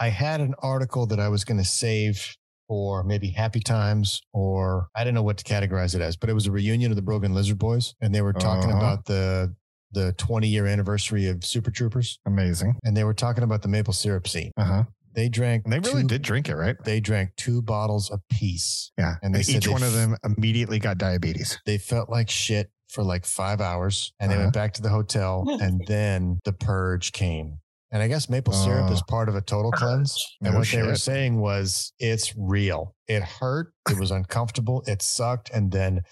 [0.00, 2.36] I had an article that I was going to save
[2.68, 6.34] for maybe Happy Times, or I didn't know what to categorize it as, but it
[6.34, 8.78] was a reunion of the Broken Lizard Boys, and they were talking Uh-huh.
[8.78, 9.54] about the
[9.92, 12.76] the 20 year anniversary of Super Troopers, Amazing.
[12.84, 14.52] and they were talking about the maple syrup scene.
[14.58, 14.84] Uh huh.
[15.14, 15.64] They drank.
[15.64, 16.76] And they really two- did drink it, right?
[16.84, 18.92] They drank two bottles apiece.
[18.98, 19.14] Yeah.
[19.22, 21.58] And they said each they one of them immediately got diabetes.
[21.64, 24.44] They felt like shit for like five hours, and they Uh-huh.
[24.44, 27.58] went back to the hotel, and then the purge came.
[27.90, 28.92] And I guess maple syrup Oh.
[28.92, 30.14] is part of a total cleanse.
[30.42, 32.94] And No what they were saying was, it's real.
[33.06, 33.72] It hurt.
[33.90, 34.82] It was uncomfortable.
[34.86, 35.48] It sucked.
[35.50, 36.02] And then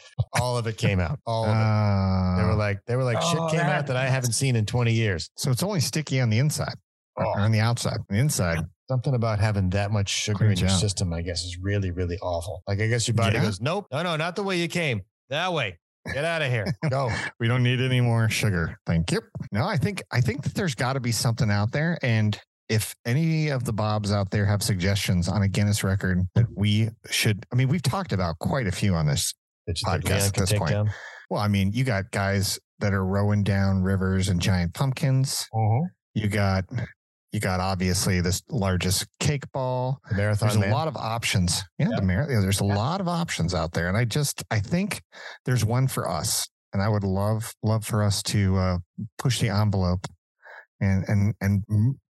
[0.40, 1.18] all of it came out.
[1.26, 2.36] All of it.
[2.40, 4.32] They were Uh, like, they were like, shit Oh, came out that- that I haven't
[4.32, 5.28] seen in 20 years.
[5.36, 6.76] so it's only sticky on the inside
[7.16, 7.40] or Oh.
[7.42, 7.98] on the outside.
[8.08, 8.60] The inside.
[8.88, 10.80] Something about having that much sugar Cleans in your out.
[10.80, 12.62] system, I guess, is really, really awful.
[12.68, 13.42] Like, I guess your body Yeah.
[13.42, 15.02] goes, nope, no, no, not the way you came.
[15.28, 15.78] That way.
[16.12, 16.66] Get out of here.
[16.90, 17.10] Go.
[17.40, 18.78] We don't need any more sugar.
[18.86, 19.20] Thank you.
[19.52, 22.38] No, I think I think that there's got to be something out there, and
[22.68, 26.88] if any of the Bobs out there have suggestions on a Guinness record that we
[27.10, 29.34] should, I mean, we've talked about quite a few on this.
[29.66, 30.70] That you think Podcast at this point.
[30.70, 30.90] down.
[31.28, 35.46] Well, I mean, you got guys that are rowing down rivers and giant pumpkins.
[35.54, 35.86] Mm-hmm.
[36.14, 36.64] You got
[37.36, 40.00] You got obviously this largest cake ball.
[40.08, 40.48] The marathon.
[40.48, 40.70] There's man.
[40.70, 41.62] a lot of options.
[41.78, 41.96] Yeah, Yeah.
[41.96, 42.74] the mar- yeah, there's a Yeah.
[42.74, 45.02] lot of options out there, and I just I think
[45.44, 48.78] there's one for us, and I would love love for us to uh,
[49.18, 50.06] push the envelope
[50.80, 51.62] and and and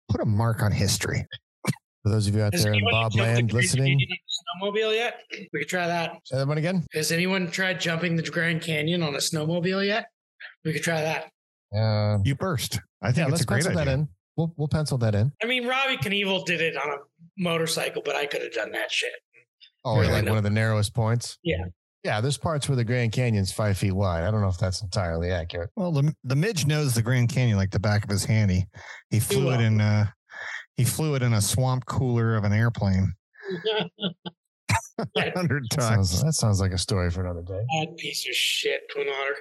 [0.09, 1.25] put a mark on history.
[2.03, 4.09] For those of you out Has there in anyone Bob jumped the Land listening, Canyon
[4.11, 5.21] on a snowmobile yet?
[5.53, 6.17] We could try that.
[6.25, 6.85] say that one again.
[6.95, 10.07] Has anyone tried jumping the Grand Canyon on a snowmobile yet?
[10.65, 11.31] We could try that.
[11.73, 12.81] Uh, You burst.
[13.01, 13.77] I think yeah, it's let's a great idea.
[13.85, 14.09] that in.
[14.37, 15.33] We'll we'll pencil that in.
[15.43, 16.97] I mean, Robbie Knievel did it on a
[17.39, 19.13] motorcycle, but I could have done that shit.
[19.85, 20.13] Oh, Really?
[20.13, 21.39] like one of the narrowest points.
[21.43, 21.65] Yeah.
[22.05, 24.25] Yeah, there's parts where the Grand Canyon's five feet wide.
[24.25, 25.71] I don't know if that's entirely accurate.
[25.77, 28.51] Well, the the midge knows the Grand Canyon like the back of his hand.
[28.51, 28.65] He
[29.11, 30.07] he flew it in uh
[30.77, 33.13] he flew it in a swamp cooler of an airplane
[35.15, 36.23] a hundred That sounds, times.
[36.25, 37.61] that sounds like a story for another day.
[37.81, 39.37] That piece of shit, Twin Otter.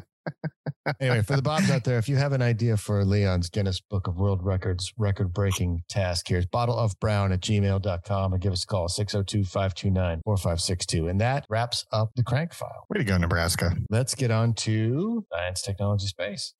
[1.00, 4.06] Anyway, for the Bobs out there, if you have an idea for Leon's Guinness Book
[4.06, 8.88] of World Records record breaking task, here's bottleofbrown at gmail.com or give us a call
[8.88, 11.08] 602 529 4562.
[11.08, 12.84] And that wraps up the crank file.
[12.90, 13.76] Way to go, Nebraska!
[13.90, 16.54] Let's get on to science, technology, space.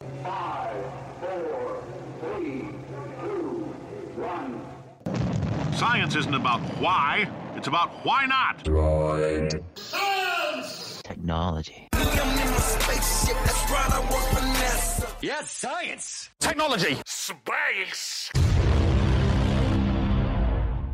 [5.76, 8.66] Science isn't about why, it's about why not.
[9.76, 11.87] Science Technology.
[15.20, 16.30] Yes, science.
[16.40, 16.96] Technology.
[17.04, 18.30] Space.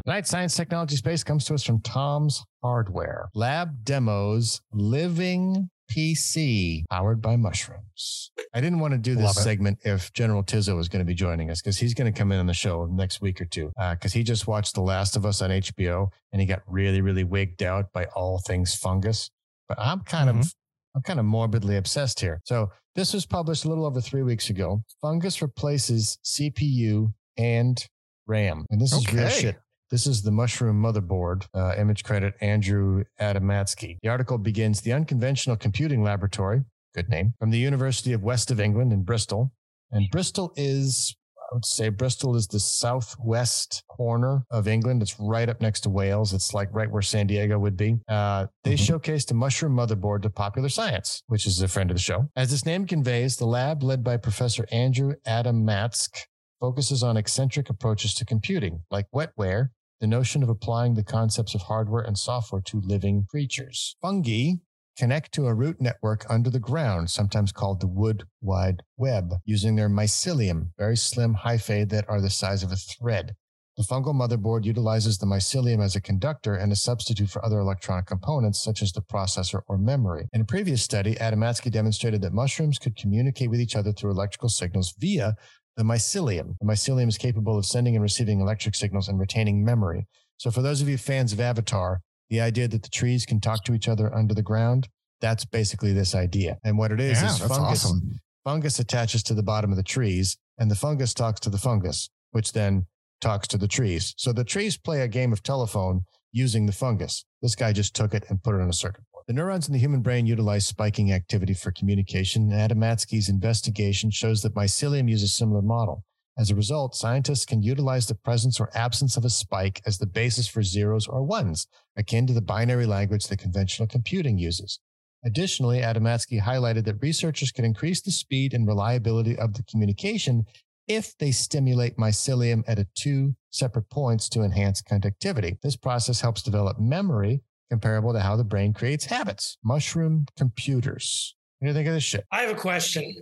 [0.04, 3.28] Tonight, science, technology, space comes to us from Tom's Hardware.
[3.34, 8.30] Lab demos, living PC powered by mushrooms.
[8.52, 11.50] I didn't want to do this segment if General Tizzo was going to be joining
[11.50, 13.94] us because he's going to come in on the show next week or two uh,
[13.94, 17.24] because he just watched The Last of Us on HBO and he got really, really
[17.24, 19.30] wigged out by all things fungus.
[19.68, 20.48] But I'm kind of mm-hmm.
[20.94, 22.40] I'm kind of morbidly obsessed here.
[22.44, 24.82] So this was published a little over three weeks ago.
[25.02, 27.84] Fungus replaces CPU and
[28.26, 29.56] RAM, and this is real shit.
[29.90, 33.98] This is the Mushroom Motherboard, uh, image credit Andrew Adamatzky.
[34.02, 36.62] The article begins The Unconventional Computing Laboratory,
[36.94, 39.52] good name, from the University of West of England in Bristol.
[39.90, 41.14] And Bristol is,
[41.50, 45.02] I would say, Bristol is the southwest corner of England.
[45.02, 46.32] It's right up next to Wales.
[46.32, 47.98] It's like right where San Diego would be.
[48.08, 52.02] Uh, they showcased a mushroom motherboard to popular science, which is a friend of the
[52.02, 52.28] show.
[52.36, 56.24] As its name conveys, the lab led by Professor Andrew Adamatsk
[56.60, 59.68] focuses on eccentric approaches to computing, like wetware,
[60.00, 63.96] the notion of applying the concepts of hardware and software to living creatures.
[64.02, 64.54] Fungi
[64.96, 69.76] connect to a root network under the ground, sometimes called the wood wide web, using
[69.76, 73.34] their mycelium, very slim hyphae that are the size of a thread.
[73.76, 78.06] The fungal motherboard utilizes the mycelium as a conductor and a substitute for other electronic
[78.06, 80.28] components such as the processor or memory.
[80.32, 84.48] In a previous study, Adamatzky demonstrated that mushrooms could communicate with each other through electrical
[84.48, 85.34] signals via
[85.76, 86.54] the mycelium.
[86.60, 90.06] The mycelium is capable of sending and receiving electric signals and retaining memory.
[90.36, 93.64] So, for those of you fans of Avatar, the idea that the trees can talk
[93.64, 94.88] to each other under the ground,
[95.20, 96.58] that's basically this idea.
[96.64, 97.84] And what it is Yeah, is fungus.
[97.84, 98.20] awesome.
[98.44, 102.10] Fungus attaches to the bottom of the trees, and the fungus talks to the fungus,
[102.32, 102.86] which then
[103.20, 104.14] talks to the trees.
[104.18, 107.24] So the trees play a game of telephone using the fungus.
[107.40, 109.24] This guy just took it and put it on a circuit board.
[109.28, 112.52] The neurons in the human brain utilize spiking activity for communication.
[112.52, 116.04] and Adamatzky's investigation shows that mycelium uses a similar model.
[116.36, 120.06] As a result, scientists can utilize the presence or absence of a spike as the
[120.06, 124.80] basis for zeros or ones, akin to the binary language that conventional computing uses.
[125.24, 130.44] Additionally, Adamatzky highlighted that researchers can increase the speed and reliability of the communication
[130.86, 135.56] if they stimulate mycelium at a two separate points to enhance conductivity.
[135.62, 139.56] This process helps develop memory comparable to how the brain creates habits.
[139.64, 141.36] Mushroom computers.
[141.58, 142.24] What do you think of this shit?
[142.32, 143.14] I have a question.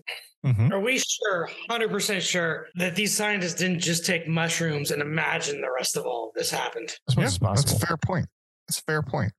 [0.45, 0.73] Mhm.
[0.73, 5.71] Are we sure, 100% sure, that these scientists didn't just take mushrooms and imagine the
[5.71, 6.92] rest of all of this happened?
[7.09, 7.55] As Yeah, possible.
[7.55, 8.27] That's a fair point.
[8.66, 9.33] That's a fair point.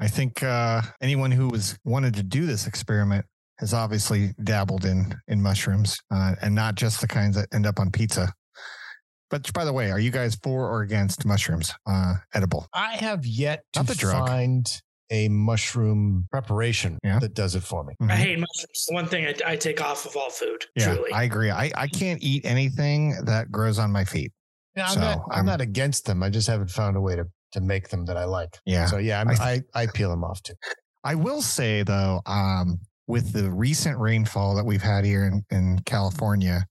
[0.00, 3.24] I think uh, anyone who was wanted to do this experiment
[3.60, 7.78] has obviously dabbled in in mushrooms, uh, and not just the kinds that end up
[7.78, 8.32] on pizza.
[9.30, 12.66] But by the way, are you guys for or against mushrooms uh, edible?
[12.74, 14.26] I have yet to Not the drug.
[14.26, 17.18] find a mushroom preparation Yeah.
[17.20, 17.94] that does it for me.
[18.00, 18.10] I Mhm.
[18.16, 18.86] hate mushrooms.
[18.88, 21.12] The one thing I, I take off of all food, Yeah, truly.
[21.12, 21.50] I agree.
[21.50, 24.32] I, I can't eat anything that grows on my feet.
[24.74, 25.18] Yeah, I'm So, not.
[25.30, 26.22] I'm, I'm- not against them.
[26.22, 28.58] I just haven't found a way to to make them that I like.
[28.64, 28.86] Yeah.
[28.86, 29.34] So yeah, I'm, I
[29.74, 30.54] I, I peel them off too.
[31.04, 35.78] I will say though, um, with the recent rainfall that we've had here in, in
[35.84, 36.64] California,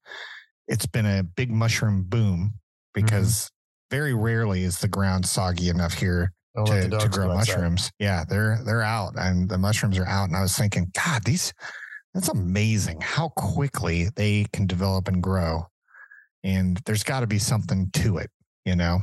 [0.68, 2.56] it's been a big mushroom boom
[2.96, 3.52] because
[3.92, 7.56] very rarely is the ground soggy enough here Don't to, to grow outside.
[7.56, 7.92] mushrooms.
[8.00, 10.28] Yeah, they're they're out and the mushrooms are out.
[10.30, 11.54] And I was thinking, God, these
[12.14, 15.68] that's amazing how quickly they can develop and grow.
[16.44, 18.30] and there's got to be something to it,
[18.66, 19.00] you know.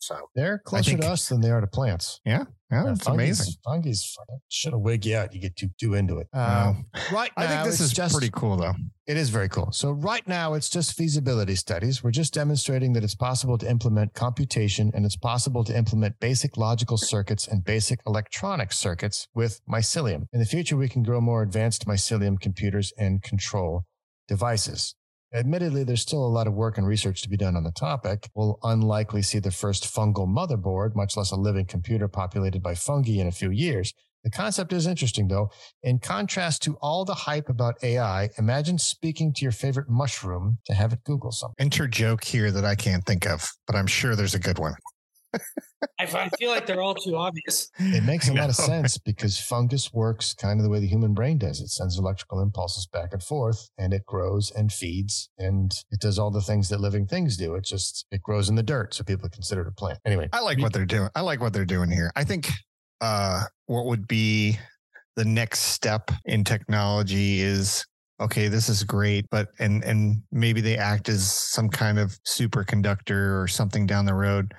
[0.00, 2.20] So they're closer think- to us than they are to plants.
[2.24, 3.54] yeah, yeah, Yeah, it's amazing.
[3.66, 4.16] Fungi's
[4.48, 5.34] should have wig you out.
[5.34, 6.28] You get too too into it.
[6.32, 8.74] Uh, Um, right I think this is just pretty cool though.
[9.06, 9.72] It is very cool.
[9.72, 12.02] So right now it's just feasibility studies.
[12.02, 16.56] We're just demonstrating that it's possible to implement computation and it's possible to implement basic
[16.56, 20.26] logical circuits and basic electronic circuits with mycelium.
[20.32, 23.84] In the future, we can grow more advanced mycelium computers and control
[24.28, 24.94] devices.
[25.32, 28.28] Admittedly, there's still a lot of work and research to be done on the topic.
[28.34, 33.20] We'll unlikely see the first fungal motherboard, much less a living computer populated by fungi
[33.20, 33.94] in a few years.
[34.24, 35.50] The concept is interesting, though.
[35.82, 40.74] In contrast to all the hype about AI, imagine speaking to your favorite mushroom to
[40.74, 41.54] have it Google something.
[41.58, 44.74] Enter joke here that I can't think of, but I'm sure there's a good one.
[45.98, 47.70] I, I feel like they're all too obvious.
[47.78, 51.14] It makes a lot of sense because fungus works kind of the way the human
[51.14, 51.60] brain does.
[51.60, 56.18] It sends electrical impulses back and forth and it grows and feeds and it does
[56.18, 57.54] all the things that living things do.
[57.54, 58.94] It just, it grows in the dirt.
[58.94, 59.98] So people consider it a plant.
[60.04, 61.08] Anyway, I like what they're doing.
[61.14, 62.10] I like what they're doing here.
[62.16, 62.50] I think
[63.00, 64.58] uh, what would be
[65.16, 67.84] the next step in technology is
[68.20, 68.48] okay.
[68.48, 73.48] This is great, but and and maybe they act as some kind of superconductor or
[73.48, 74.54] something down the road.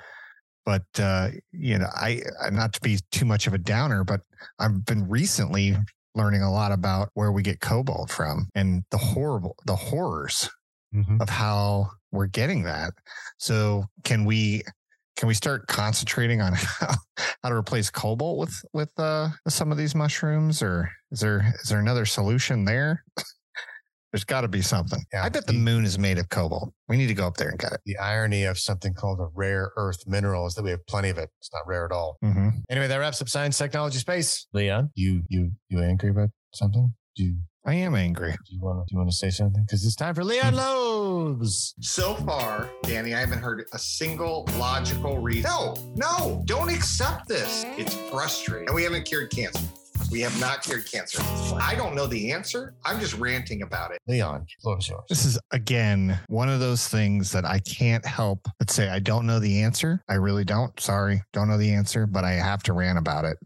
[0.66, 4.22] But uh, you know, I I- not to be too much of a downer, but
[4.60, 5.76] I've been recently
[6.16, 10.50] learning a lot about where we get cobalt from and the horrible the horrors
[10.94, 11.22] Mhm.
[11.22, 12.92] of how we're getting that.
[13.38, 14.62] So can we
[15.16, 16.96] can we start concentrating on how,
[17.44, 21.70] how to replace cobalt with with uh, some of these mushrooms, or is there is
[21.70, 23.04] there another solution there?
[24.12, 25.02] There's got to be something.
[25.14, 25.24] Yeah.
[25.24, 26.74] I bet the moon is made of cobalt.
[26.90, 27.80] We need to go up there and get it.
[27.86, 31.18] the irony of something called a rare earth mineral is that we have plenty of
[31.18, 31.30] it.
[31.40, 32.18] It's not rare at all.
[32.24, 32.50] Mm-hmm.
[32.70, 34.48] Anyway, that wraps up science, technology, space.
[34.54, 36.94] Leon, you you you angry about something?
[37.16, 38.32] Do you I am angry.
[38.32, 39.64] do you want to do you want to say something?
[39.64, 41.74] Because it's time for Leon Loebs.
[41.80, 45.50] So far, Danny, I haven't heard a single logical reason.
[45.50, 47.64] No, no, don't accept this.
[47.78, 48.68] It's frustrating.
[48.68, 49.64] And we haven't cured cancer.
[50.12, 51.22] We have not cured cancer.
[51.56, 52.76] I don't know the answer.
[52.84, 54.00] I'm just ranting about it.
[54.08, 55.04] Leon, floor is yours.
[55.08, 59.26] This is again one of those things that I can't help but say I don't
[59.26, 60.04] know the answer.
[60.10, 60.78] I really don't.
[60.82, 63.38] Sorry, don't know the answer, but I have to rant about it.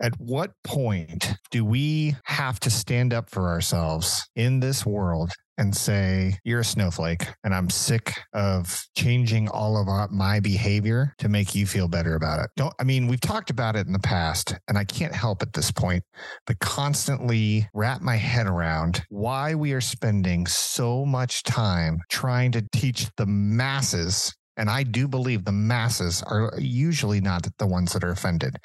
[0.00, 5.76] At what point do we have to stand up for ourselves in this world and
[5.76, 11.54] say, You're a snowflake, and I'm sick of changing all of my behavior to make
[11.54, 12.50] you feel better about it?
[12.56, 15.52] Don't, I mean, we've talked about it in the past, and I can't help at
[15.52, 16.04] this point
[16.46, 22.64] but constantly wrap my head around why we are spending so much time trying to
[22.72, 24.34] teach the masses.
[24.56, 28.56] And I do believe the masses are usually not the ones that are offended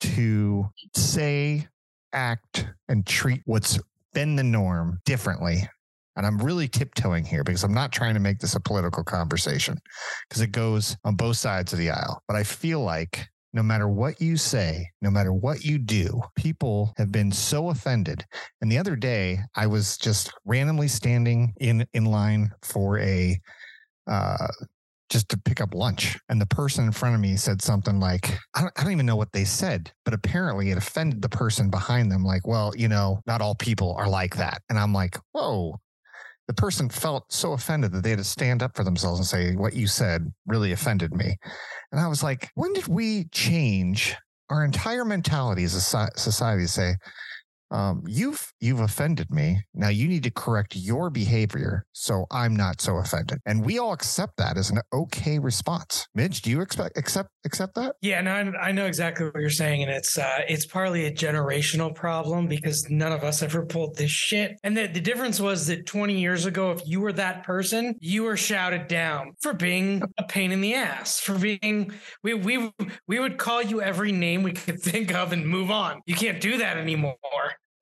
[0.00, 1.66] to say,
[2.12, 3.78] act, and treat what's
[4.12, 5.68] been the norm differently.
[6.16, 9.78] And I'm really tiptoeing here because I'm not trying to make this a political conversation
[10.28, 12.22] because it goes on both sides of the aisle.
[12.28, 16.92] But I feel like no matter what you say, no matter what you do, people
[16.98, 18.24] have been so offended.
[18.60, 23.38] And the other day, I was just randomly standing in in line for a
[24.08, 24.48] uh,
[25.08, 28.36] just to pick up lunch, and the person in front of me said something like,
[28.54, 31.70] I don't, I don't even know what they said, but apparently it offended the person
[31.70, 32.24] behind them.
[32.24, 35.78] Like, well, you know, not all people are like that, and I'm like, whoa.
[36.46, 39.56] The person felt so offended that they had to stand up for themselves and say,
[39.56, 41.36] What you said really offended me.
[41.90, 44.14] And I was like, when did we change
[44.50, 46.96] our entire mentality as a society to say,
[47.70, 49.64] um, you've you've offended me.
[49.74, 53.40] Now you need to correct your behavior so I'm not so offended.
[53.46, 56.06] And we all accept that as an okay response.
[56.16, 57.96] Mij, do you expect accept accept that?
[58.00, 61.12] Yeah, no, I, I know exactly what you're saying, and it's uh, it's partly a
[61.12, 64.58] generational problem because none of us ever pulled this shit.
[64.62, 68.24] And the, the difference was that 20 years ago, if you were that person, you
[68.24, 71.92] were shouted down for being a pain in the ass, for being
[72.22, 72.72] we we
[73.08, 76.00] we would call you every name we could think of and move on.
[76.06, 77.16] You can't do that anymore.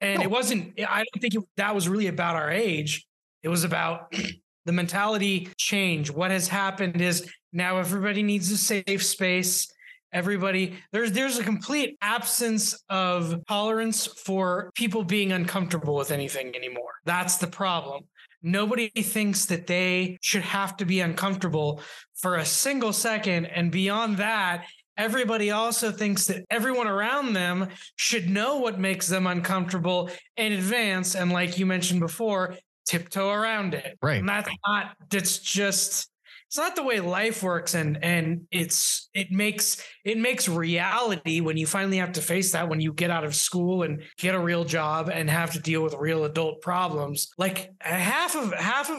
[0.02, 0.78] And it wasn't.
[0.78, 3.06] I don't think it, that was really about our age.
[3.42, 4.12] It was about
[4.66, 6.10] the mentality change.
[6.10, 9.72] What has happened is now everybody needs a safe space
[10.12, 16.92] everybody there's there's a complete absence of tolerance for people being uncomfortable with anything anymore
[17.04, 18.04] that's the problem
[18.42, 21.80] nobody thinks that they should have to be uncomfortable
[22.14, 24.66] for a single second and beyond that
[25.02, 31.14] everybody also thinks that everyone around them should know what makes them uncomfortable in advance
[31.14, 33.98] and like you mentioned before tiptoe around it.
[34.02, 34.18] Right.
[34.18, 36.08] and that's not that's just
[36.52, 37.72] it's not the way life works.
[37.72, 42.68] And and it's it makes it makes reality when you finally have to face that
[42.68, 45.82] when you get out of school and get a real job and have to deal
[45.82, 47.30] with real adult problems.
[47.38, 48.98] Like half of half of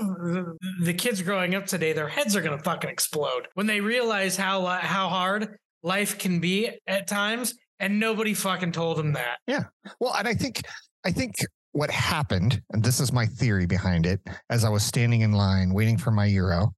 [0.82, 4.36] the, kids growing up today their heads are going to fucking explode when they realize
[4.36, 9.38] how uh, how hard life can be at times and nobody fucking told them that
[9.47, 9.63] yeah
[9.99, 10.61] well and i think
[11.05, 11.36] i think
[11.73, 15.73] what happened, and this is my theory behind it, as I was standing in line
[15.73, 16.71] waiting for my Euro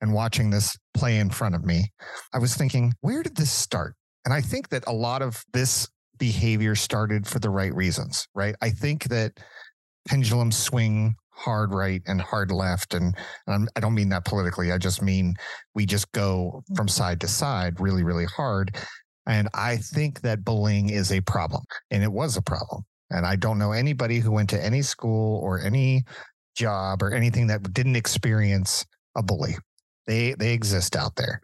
[0.00, 1.92] and watching this play in front of me,
[2.32, 3.94] I was thinking, where did this start?
[4.24, 5.88] And I think that a lot of this
[6.18, 8.54] behavior started for the right reasons, right?
[8.62, 9.32] I think that
[10.08, 12.94] pendulums swing hard right and hard left.
[12.94, 13.14] And,
[13.46, 14.72] and I don't mean that politically.
[14.72, 15.34] I just mean
[15.74, 18.76] we just go from side to side really, really hard.
[19.26, 21.62] And I think that bullying is a problem.
[21.90, 22.84] And it was a problem.
[23.10, 26.04] And I don't know anybody who went to any school or any
[26.56, 28.84] job or anything that didn't experience
[29.16, 29.56] a bully.
[30.06, 31.40] They they exist out there.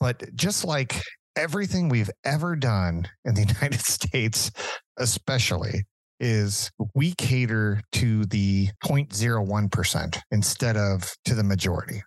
[0.00, 1.00] But just like
[1.36, 4.50] everything we've ever done in the United States,
[4.98, 5.84] especially,
[6.22, 12.02] is we cater to the 0.01% instead of to the majority.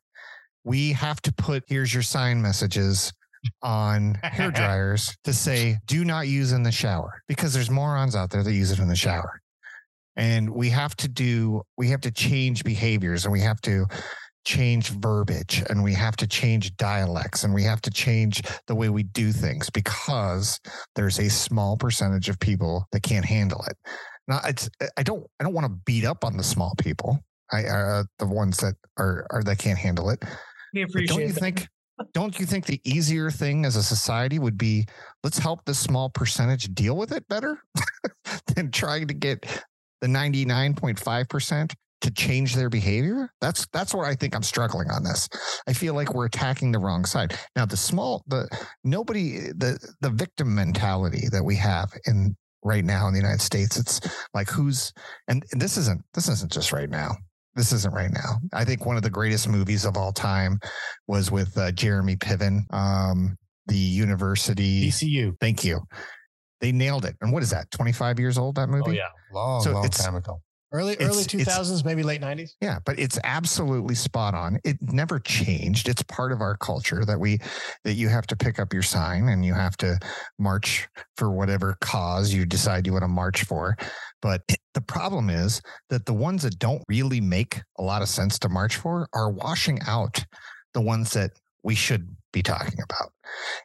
[0.64, 3.12] We have to put here's your sign messages
[3.62, 8.32] on hair dryers to say do not use in the shower because there's morons out
[8.32, 9.40] there that use it in the shower.
[10.16, 13.86] And we have to do we have to change behaviors and we have to
[14.46, 18.90] change verbiage and we have to change dialects and we have to change the way
[18.90, 20.60] we do things because
[20.96, 23.78] there's a small percentage of people that can't handle it.
[24.28, 27.20] Now it's I don't I don't want to beat up on the small people.
[27.52, 30.24] I uh, the ones that are are that can't handle it.
[30.74, 31.08] We appreciate.
[31.08, 31.40] don't you that.
[31.40, 31.68] think
[32.14, 34.86] don't you think the easier thing as a society would be
[35.24, 37.60] let's help this small percentage deal with it better
[38.56, 39.46] than trying to get
[40.02, 41.74] the 99.5%
[42.06, 45.28] to change their behavior that's that's what i think i'm struggling on this
[45.68, 48.48] i feel like we're attacking the wrong side now the small the
[48.84, 53.78] nobody the the victim mentality that we have in right now in the united states
[53.78, 54.00] it's
[54.34, 54.94] like who's
[55.28, 57.12] and, and this isn't this isn't just right now
[57.56, 58.40] this isn't right now.
[58.54, 60.60] I think one of the greatest movies of all time
[61.08, 63.38] was with uh, Jeremy Piven, um,
[63.68, 64.90] the university.
[64.90, 65.34] PCU.
[65.40, 65.80] Thank you.
[66.60, 67.16] They nailed it.
[67.22, 67.72] And what is that?
[67.72, 68.84] 25 years old, that movie?
[68.88, 69.10] Oh, yeah.
[69.34, 70.42] Long, so long time ago.
[70.76, 72.58] Early early two thousands, maybe late nineties.
[72.60, 74.60] Yeah, but it's absolutely spot on.
[74.66, 75.88] It never changed.
[75.88, 77.40] It's part of our culture that we
[77.86, 79.98] that you have to pick up your sign and you have to
[80.38, 83.78] march for whatever cause you decide you want to march for.
[84.22, 84.42] But
[84.74, 88.50] the problem is that the ones that don't really make a lot of sense to
[88.50, 90.26] march for are washing out
[90.74, 91.32] the ones that
[91.64, 93.12] we should be talking about.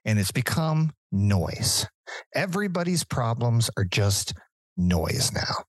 [0.05, 1.89] And it's become noise.
[2.37, 4.33] Everybody's problems are just
[4.77, 5.65] noise now.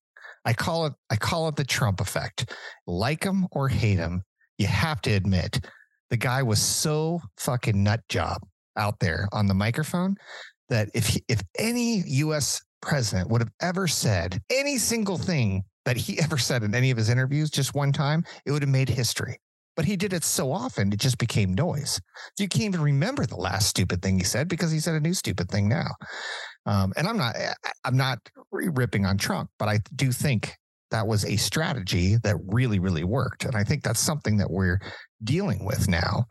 [0.46, 2.54] I call it I call it the Trump effect.
[2.88, 4.24] Like him or hate him,
[4.58, 5.66] you have to admit
[6.10, 8.42] the guy was so fucking nut job
[8.78, 10.16] out there on the microphone
[10.70, 15.98] that if he, if any US president would have ever said any single thing that
[15.98, 18.90] he ever said in any of his interviews just one time, it would have made
[18.90, 19.38] history.
[19.78, 22.00] But he did it so often, it just became noise.
[22.38, 25.14] You can't even remember the last stupid thing he said because he said a new
[25.14, 25.96] stupid thing now.
[26.66, 27.36] Um, and I'm not
[27.84, 28.20] I'm not
[28.52, 30.56] ripping on Trump, but I do think
[30.92, 34.80] that was a strategy that really really worked, and I think that's something that we're
[35.24, 36.26] dealing with now.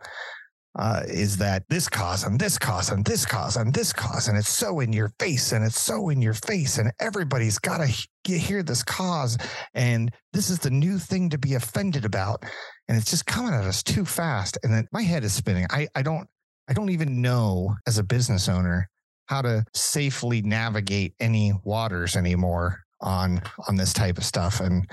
[0.78, 4.39] Uh, is that this cause and this cause and this cause and this cause and
[4.39, 8.33] it's so in your face and it's so in your face and everybody's got to
[8.33, 9.37] hear this cause
[9.74, 12.45] and this is the new thing to be offended about
[12.87, 15.89] and it's just coming at us too fast and then my head is spinning i
[15.97, 16.28] i don't
[16.68, 18.89] i don't even know as a business owner
[19.31, 24.91] how to safely navigate any waters anymore on on this type of stuff and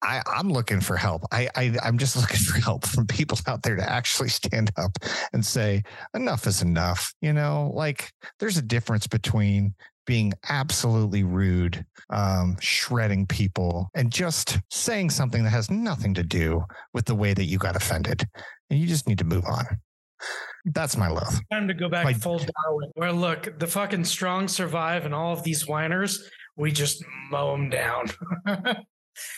[0.00, 1.22] I, am looking for help.
[1.32, 4.92] I, I I'm just looking for help from people out there to actually stand up
[5.32, 5.82] and say
[6.14, 7.12] enough is enough.
[7.20, 9.74] You know, like there's a difference between
[10.06, 16.62] being absolutely rude, um, shredding people, and just saying something that has nothing to do
[16.92, 18.28] with the way that you got offended.
[18.68, 19.64] And you just need to move on.
[20.64, 21.40] That's my love.
[21.52, 22.90] Time to go back my, full Darwin.
[22.94, 27.70] Where look, the fucking strong survive, and all of these whiners, we just mow them
[27.70, 28.06] down.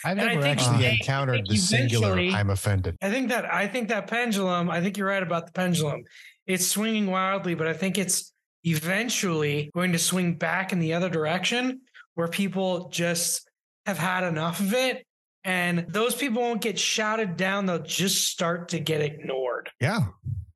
[0.05, 4.07] I've never actually uh, encountered the singular "I'm offended." I think that I think that
[4.07, 4.69] pendulum.
[4.69, 6.03] I think you're right about the pendulum.
[6.45, 8.33] It's swinging wildly, but I think it's
[8.63, 11.81] eventually going to swing back in the other direction,
[12.15, 13.49] where people just
[13.85, 15.05] have had enough of it,
[15.43, 17.65] and those people won't get shouted down.
[17.65, 19.69] They'll just start to get ignored.
[19.79, 20.07] Yeah,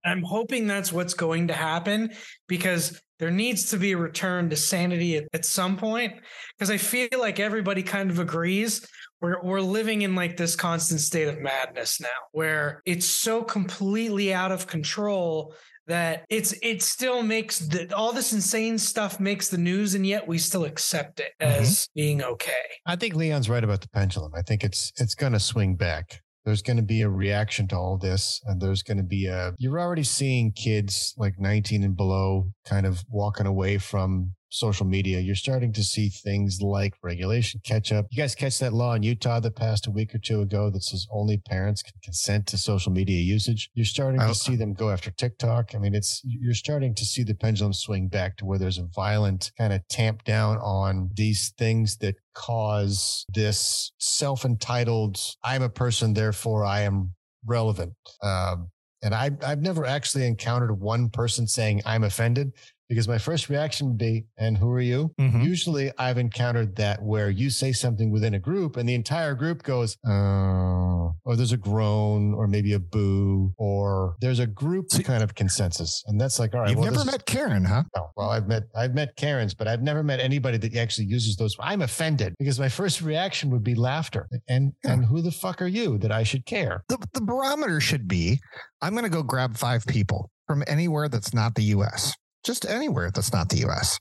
[0.03, 2.11] I'm hoping that's what's going to happen
[2.47, 6.13] because there needs to be a return to sanity at, at some point.
[6.57, 8.87] Because I feel like everybody kind of agrees
[9.21, 14.33] we're we're living in like this constant state of madness now, where it's so completely
[14.33, 15.53] out of control
[15.87, 20.27] that it's it still makes the, all this insane stuff makes the news and yet
[20.27, 21.99] we still accept it as mm-hmm.
[21.99, 22.51] being okay
[22.85, 26.21] i think leon's right about the pendulum i think it's it's going to swing back
[26.45, 29.53] there's going to be a reaction to all this and there's going to be a
[29.57, 35.19] you're already seeing kids like 19 and below kind of walking away from social media,
[35.19, 38.05] you're starting to see things like regulation catch up.
[38.11, 40.83] You guys catch that law in Utah that passed a week or two ago that
[40.83, 43.69] says only parents can consent to social media usage.
[43.73, 45.73] You're starting to see them go after TikTok.
[45.73, 48.87] I mean, it's you're starting to see the pendulum swing back to where there's a
[48.93, 56.13] violent kind of tamp down on these things that cause this self-entitled i'm a person
[56.13, 57.13] therefore i am
[57.45, 57.93] relevant
[58.23, 58.69] um,
[59.03, 62.53] and I, I've never actually encountered one person saying I'm offended
[62.91, 65.13] because my first reaction would be, and who are you?
[65.17, 65.43] Mm-hmm.
[65.43, 69.63] Usually I've encountered that where you say something within a group and the entire group
[69.63, 75.03] goes, oh, or there's a groan or maybe a boo or there's a group See,
[75.03, 76.03] kind of consensus.
[76.07, 76.71] And that's like, all right.
[76.71, 77.83] You've well, never met Karen, huh?
[77.95, 78.11] No.
[78.17, 81.55] Well, I've met, I've met Karens, but I've never met anybody that actually uses those.
[81.61, 84.27] I'm offended because my first reaction would be laughter.
[84.49, 84.91] And, yeah.
[84.91, 86.83] and who the fuck are you that I should care?
[86.89, 88.41] The, the barometer should be,
[88.81, 92.13] I'm going to go grab five people from anywhere that's not the US
[92.43, 93.99] just anywhere that's not the US.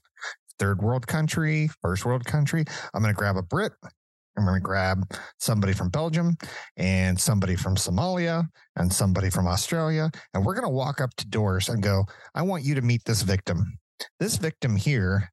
[0.59, 2.65] Third world country, first world country.
[2.93, 3.73] I'm going to grab a Brit.
[4.37, 5.03] I'm going to grab
[5.39, 6.37] somebody from Belgium
[6.77, 10.09] and somebody from Somalia and somebody from Australia.
[10.33, 13.03] And we're going to walk up to doors and go, I want you to meet
[13.05, 13.77] this victim.
[14.19, 15.29] This victim here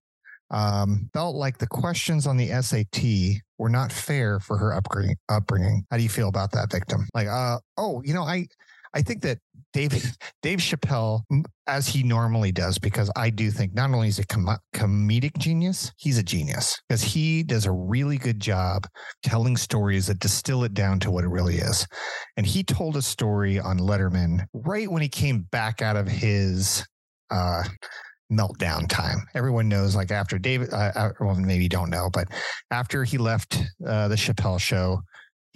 [0.50, 5.16] um, felt like the questions on the SAT were not fair for her upbringing.
[5.28, 5.84] upbringing.
[5.90, 7.06] How do you feel about that victim?
[7.14, 8.46] Like, uh, oh, you know, I,
[8.95, 9.39] I think that
[9.72, 9.93] Dave
[10.43, 11.22] Dave Chappelle,
[11.66, 15.93] as he normally does, because I do think not only is a com- comedic genius,
[15.97, 18.86] he's a genius because he does a really good job
[19.22, 21.86] telling stories that distill it down to what it really is.
[22.36, 26.84] And he told a story on Letterman right when he came back out of his
[27.30, 27.64] uh,
[28.32, 29.26] meltdown time.
[29.34, 32.28] Everyone knows, like after David, uh, uh well, maybe you don't know, but
[32.70, 35.01] after he left uh, the Chappelle show,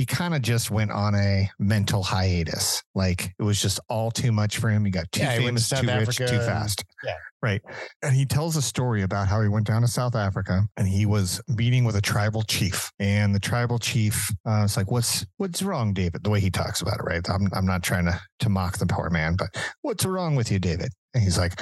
[0.02, 2.82] he kind of just went on a mental hiatus.
[2.92, 4.84] Like it was just all too much for him.
[4.84, 6.84] He got too yeah, famous, too Africa rich, too fast.
[7.04, 7.14] Yeah.
[7.40, 7.62] Right.
[8.02, 11.06] And he tells a story about how he went down to South Africa and he
[11.06, 12.90] was meeting with a tribal chief.
[12.98, 16.24] And the tribal chief uh, was like, What's what's wrong, David?
[16.24, 17.24] The way he talks about it, right?
[17.30, 19.50] I'm I'm not trying to to mock the poor man, but
[19.82, 20.90] what's wrong with you, David?
[21.14, 21.60] And he's like,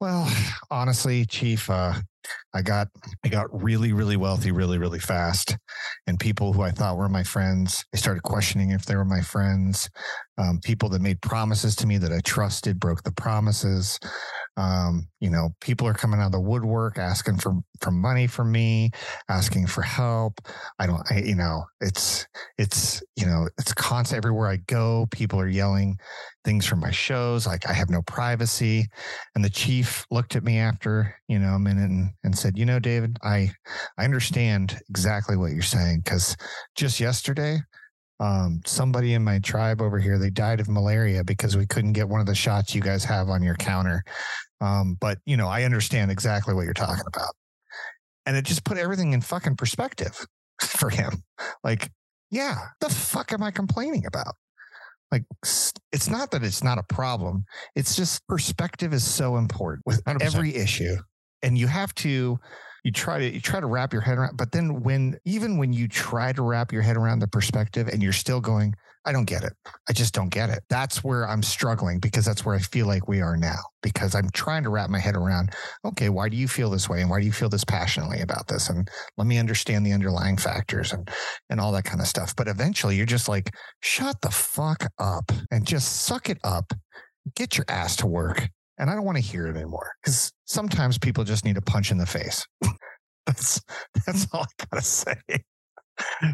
[0.00, 0.32] Well,
[0.70, 1.94] honestly, Chief, uh,
[2.54, 2.88] I got
[3.24, 5.56] I got really really wealthy really really fast,
[6.06, 9.20] and people who I thought were my friends, I started questioning if they were my
[9.20, 9.90] friends.
[10.40, 13.98] Um, people that made promises to me that I trusted broke the promises.
[14.56, 18.50] Um, you know, people are coming out of the woodwork asking for for money from
[18.50, 18.90] me,
[19.28, 20.40] asking for help.
[20.78, 22.26] I don't, I, you know, it's
[22.56, 25.06] it's you know, it's constant everywhere I go.
[25.10, 25.98] People are yelling
[26.44, 28.86] things from my shows, like I have no privacy.
[29.34, 32.64] And the chief looked at me after you know a minute and, and said, "You
[32.64, 33.52] know, David, I
[33.98, 36.34] I understand exactly what you're saying because
[36.76, 37.58] just yesterday."
[38.20, 42.08] Um, somebody in my tribe over here, they died of malaria because we couldn't get
[42.08, 44.04] one of the shots you guys have on your counter.
[44.60, 47.34] Um, but you know, I understand exactly what you're talking about.
[48.26, 50.26] And it just put everything in fucking perspective
[50.60, 51.24] for him.
[51.64, 51.90] Like,
[52.30, 54.34] yeah, the fuck am I complaining about?
[55.10, 57.44] Like, it's not that it's not a problem.
[57.74, 60.22] It's just perspective is so important with 100%.
[60.22, 60.96] every issue.
[61.42, 62.38] And you have to,
[62.84, 65.72] you try to you try to wrap your head around but then when even when
[65.72, 68.74] you try to wrap your head around the perspective and you're still going
[69.06, 69.54] i don't get it.
[69.88, 70.60] I just don't get it.
[70.68, 74.28] That's where i'm struggling because that's where i feel like we are now because i'm
[74.34, 75.54] trying to wrap my head around
[75.84, 77.00] okay why do you feel this way?
[77.00, 78.68] And why do you feel this passionately about this?
[78.68, 81.10] And let me understand the underlying factors and
[81.48, 82.34] and all that kind of stuff.
[82.36, 83.50] But eventually you're just like
[83.80, 86.72] shut the fuck up and just suck it up.
[87.36, 88.48] Get your ass to work
[88.80, 91.92] and I don't want to hear it anymore because sometimes people just need a punch
[91.92, 92.44] in the face.
[93.26, 93.60] that's
[94.06, 95.14] that's all I gotta say.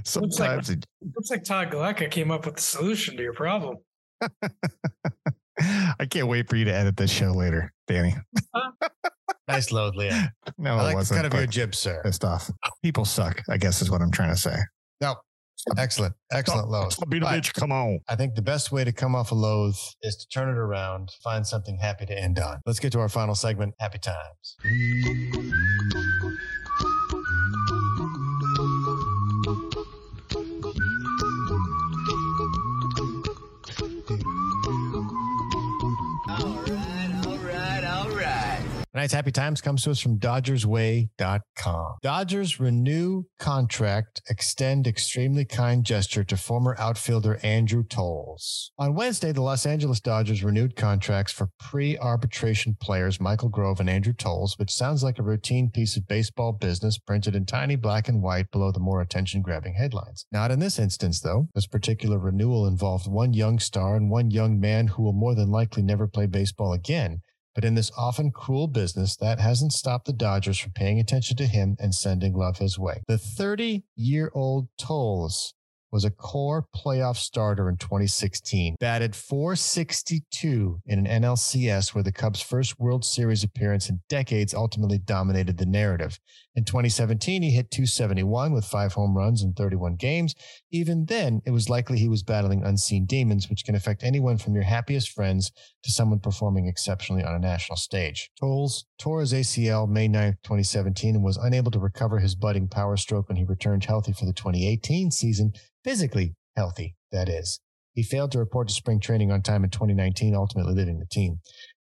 [0.05, 3.35] Sometimes looks like, it looks like Todd Galecka came up with the solution to your
[3.35, 3.79] problem.
[5.59, 8.15] I can't wait for you to edit this show later, Danny.
[8.55, 8.71] Ah.
[9.49, 10.33] nice load, Leah.
[10.59, 11.23] No, I like it wasn't.
[11.23, 12.01] Kind of your jib, sir.
[12.05, 12.51] Pissed off.
[12.83, 13.43] People suck.
[13.49, 14.57] I guess is what I'm trying to say.
[15.01, 15.17] No,
[15.77, 16.15] Excellent.
[16.33, 16.93] Excellent load.
[16.93, 17.53] Stop being bitch.
[17.55, 18.01] Come on.
[18.09, 21.11] I think the best way to come off a loathe is to turn it around,
[21.23, 22.61] find something happy to end on.
[22.67, 24.57] Let's get to our final segment Happy Times.
[38.97, 41.97] Tonight's happy times comes to us from DodgersWay.com.
[42.03, 48.73] Dodgers renew contract, extend extremely kind gesture to former outfielder Andrew Toles.
[48.79, 54.15] On Wednesday, the Los Angeles Dodgers renewed contracts for pre-arbitration players Michael Grove and Andrew
[54.15, 58.23] Toles, which sounds like a routine piece of baseball business printed in tiny black and
[58.23, 60.25] white below the more attention-grabbing headlines.
[60.33, 61.49] Not in this instance, though.
[61.55, 65.51] This particular renewal involved one young star and one young man who will more than
[65.51, 67.21] likely never play baseball again.
[67.57, 71.47] But in this often cruel business, that hasn't stopped the Dodgers from paying attention to
[71.47, 73.01] him and sending love his way.
[73.09, 75.55] The 30 year old Toles
[75.93, 82.43] was a core playoff starter in 2016, batted 462 in an NLCS where the Cubs'
[82.43, 86.19] first World Series appearance in decades ultimately dominated the narrative.
[86.55, 90.35] In 2017, he hit 271 with five home runs in 31 games.
[90.71, 94.55] Even then, it was likely he was battling unseen demons, which can affect anyone from
[94.55, 98.31] your happiest friends to someone performing exceptionally on a national stage.
[98.41, 102.97] Toles tore his ACL May 9, 2017, and was unable to recover his budding power
[102.97, 105.53] stroke when he returned healthy for the 2018 season,
[105.87, 107.61] physically healthy, that is.
[107.95, 111.39] He failed to report to spring training on time in 2019, ultimately leaving the team.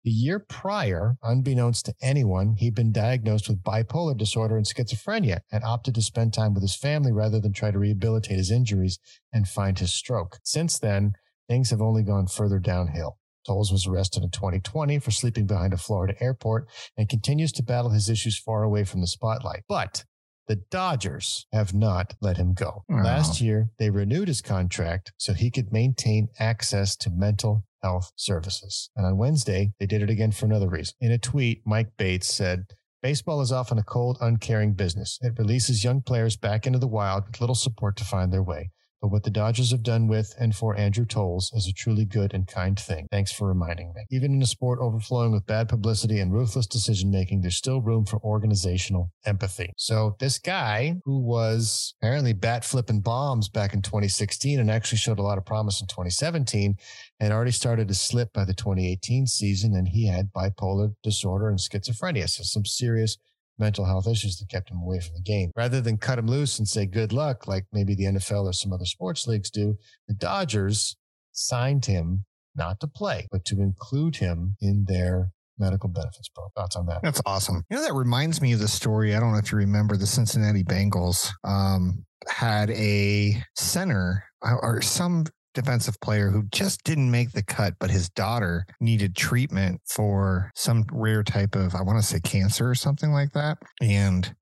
[0.03, 5.63] The year prior, unbeknownst to anyone, he'd been diagnosed with bipolar disorder and schizophrenia and
[5.63, 8.99] opted to spend time with his family rather than try to rehabilitate his injuries
[9.33, 10.39] and find his stroke.
[10.43, 11.13] Since then,
[11.49, 13.19] things have only gone further downhill.
[13.47, 17.91] Toles was arrested in 2020 for sleeping behind a Florida airport and continues to battle
[17.91, 19.63] his issues far away from the spotlight.
[19.69, 20.05] But
[20.49, 22.85] the Dodgers have not let him go.
[22.91, 22.97] Oh.
[22.97, 28.91] Last year, they renewed his contract so he could maintain access to mental health services.
[28.97, 30.95] And on Wednesday, they did it again for another reason.
[31.01, 32.67] In a tweet, Mike Bates said,
[33.03, 35.19] Baseball is often a cold, uncaring business.
[35.23, 38.71] It releases young players back into the wild with little support to find their way.
[39.03, 42.33] But what the Dodgers have done with and for Andrew Toles is a truly good
[42.33, 43.09] and kind thing.
[43.11, 44.05] Thanks for reminding me.
[44.11, 48.07] Even in a sport overflowing with bad publicity and ruthless decision making, there's still room
[48.07, 49.73] for organizational empathy.
[49.77, 55.19] So this guy who was apparently bat flipping bombs back in 2016 and actually showed
[55.19, 56.77] a lot of promise in 2017
[57.19, 61.59] had already started to slip by the 2018 season and he had bipolar disorder and
[61.59, 62.29] schizophrenia.
[62.29, 63.19] So some serious
[63.59, 65.51] mental health issues that kept him away from the game.
[65.57, 68.73] Rather than cut him loose and say good luck, like maybe the NFL or some
[68.73, 69.77] other sports leagues do,
[70.09, 70.97] the Dodgers
[71.33, 72.25] signed him
[72.55, 76.51] not to play, but to include him in their medical benefits program.
[76.57, 77.01] Thoughts on that?
[77.03, 77.63] That's awesome.
[77.71, 79.15] You know, that reminds me of the story.
[79.15, 84.83] I don't know if you remember the Cincinnati Bengals um, had a center or- or
[84.83, 90.51] some defensive player who just didn't make the cut, but his daughter needed treatment for
[90.55, 93.59] some rare type of, I want to say cancer or something like that.
[93.81, 94.35] And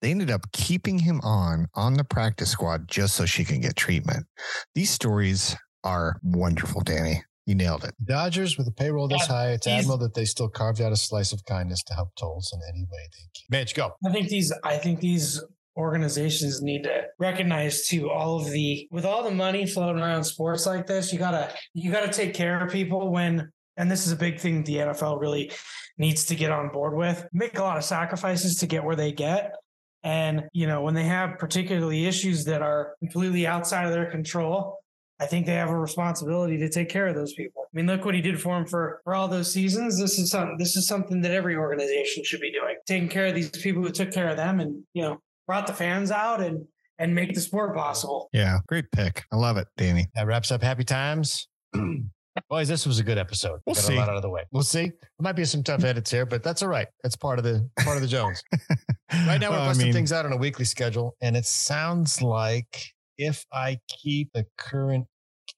[0.00, 3.76] they ended up keeping him on on the practice squad just so she can get
[3.76, 4.26] treatment.
[4.74, 7.22] These stories are wonderful, Danny.
[7.46, 7.94] You nailed it.
[8.04, 10.92] Dodgers with a payroll this Yeah, high, it's he's- admirable that they still carved out
[10.92, 13.46] a slice of kindness to help Toles in any way they can.
[13.60, 13.92] Mitch, go.
[14.06, 15.42] I think these I think these
[15.78, 20.66] organizations need to recognize too all of the with all the money floating around sports
[20.66, 24.16] like this, you gotta you gotta take care of people when and this is a
[24.16, 25.52] big thing the NFL really
[25.96, 27.26] needs to get on board with.
[27.32, 29.52] Make a lot of sacrifices to get where they get.
[30.02, 34.78] And, you know, when they have particularly issues that are completely outside of their control,
[35.20, 37.62] I think they have a responsibility to take care of those people.
[37.62, 39.98] I mean, look what he did for him for, for all those seasons.
[39.98, 42.76] This is something this is something that every organization should be doing.
[42.86, 45.72] Taking care of these people who took care of them and, you know, brought the
[45.72, 46.64] fans out and
[47.00, 48.28] and make the sport possible.
[48.32, 49.24] Yeah, great pick.
[49.32, 50.06] I love it, Danny.
[50.14, 51.48] That wraps up Happy Times.
[52.50, 53.60] Boys, this was a good episode.
[53.66, 53.94] We'll Got see.
[53.94, 54.42] a lot out of the way.
[54.52, 54.86] We'll see.
[54.86, 56.86] There might be some tough edits here, but that's all right.
[57.02, 58.42] That's part of the part of the Jones.
[59.26, 62.20] Right now, we're I busting mean, things out on a weekly schedule, and it sounds
[62.20, 65.06] like if I keep the current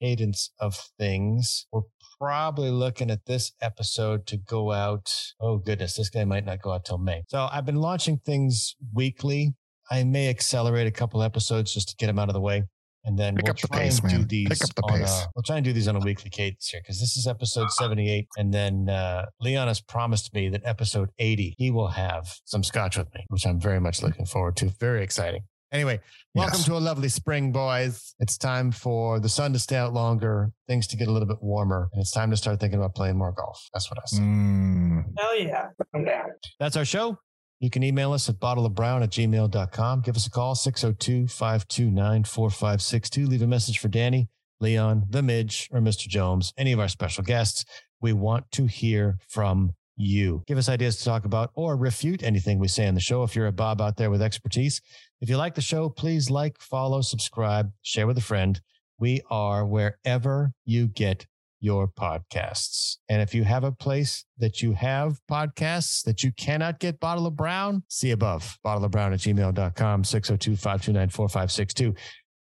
[0.01, 1.82] cadence of things, we're
[2.16, 5.12] probably looking at this episode to go out.
[5.41, 7.24] Oh goodness, this guy might not go out till May.
[7.28, 9.53] So I've been launching things weekly.
[9.91, 12.64] I may accelerate a couple episodes just to get them out of the way.
[13.05, 14.28] And then Pick we'll up the try pace, and do man.
[14.28, 15.22] these Pick up the on pace.
[15.24, 17.70] a, we'll try and do these on a weekly cadence here because this is episode
[17.70, 18.28] 78.
[18.36, 22.99] And then uh, Leon has promised me that episode 80, he will have some scotch
[22.99, 24.66] with me, which I'm very much looking forward to.
[24.78, 25.45] Very exciting.
[25.72, 25.99] Anyway,
[26.34, 26.66] welcome Yes.
[26.66, 28.14] to a lovely spring, boys.
[28.18, 31.41] It's time for the sun to stay out longer, things to get a little bit
[31.43, 33.66] warmer, and it's time to start thinking about playing more golf.
[33.72, 34.18] That's what I say.
[34.18, 35.66] Mm, Hell yeah.
[35.95, 36.26] I'm down.
[36.59, 37.18] That's our show.
[37.61, 40.00] You can email us at bottleofbrown at gmail.com.
[40.00, 43.26] Give us a call, 602 529 4562.
[43.26, 44.30] Leave a message for Danny,
[44.61, 46.08] Leon, the Mij, or Mr.
[46.08, 47.66] Jones, any of our special guests.
[48.00, 50.42] We want to hear from you.
[50.46, 53.36] Give us ideas to talk about or refute anything we say on the show if
[53.36, 54.80] you're a Bob out there with expertise.
[55.20, 58.58] If you like the show, please like, follow, subscribe, share with a friend.
[58.98, 61.26] We are wherever you get
[61.61, 62.96] your podcasts.
[63.08, 67.26] And if you have a place that you have podcasts that you cannot get Bottle
[67.26, 71.94] of Brown, see above bottle of brown at gmail.com, 602 529 4562.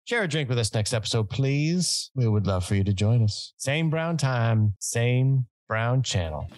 [0.06, 2.10] Share a drink with us next episode, please.
[2.16, 3.54] We would love for you to join us.
[3.58, 6.50] Same brown time, same brown channel.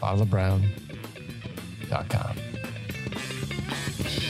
[0.00, 2.36] Bottleofbrown.com.
[3.98, 4.27] This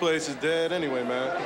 [0.00, 1.40] place is dead anyway, man.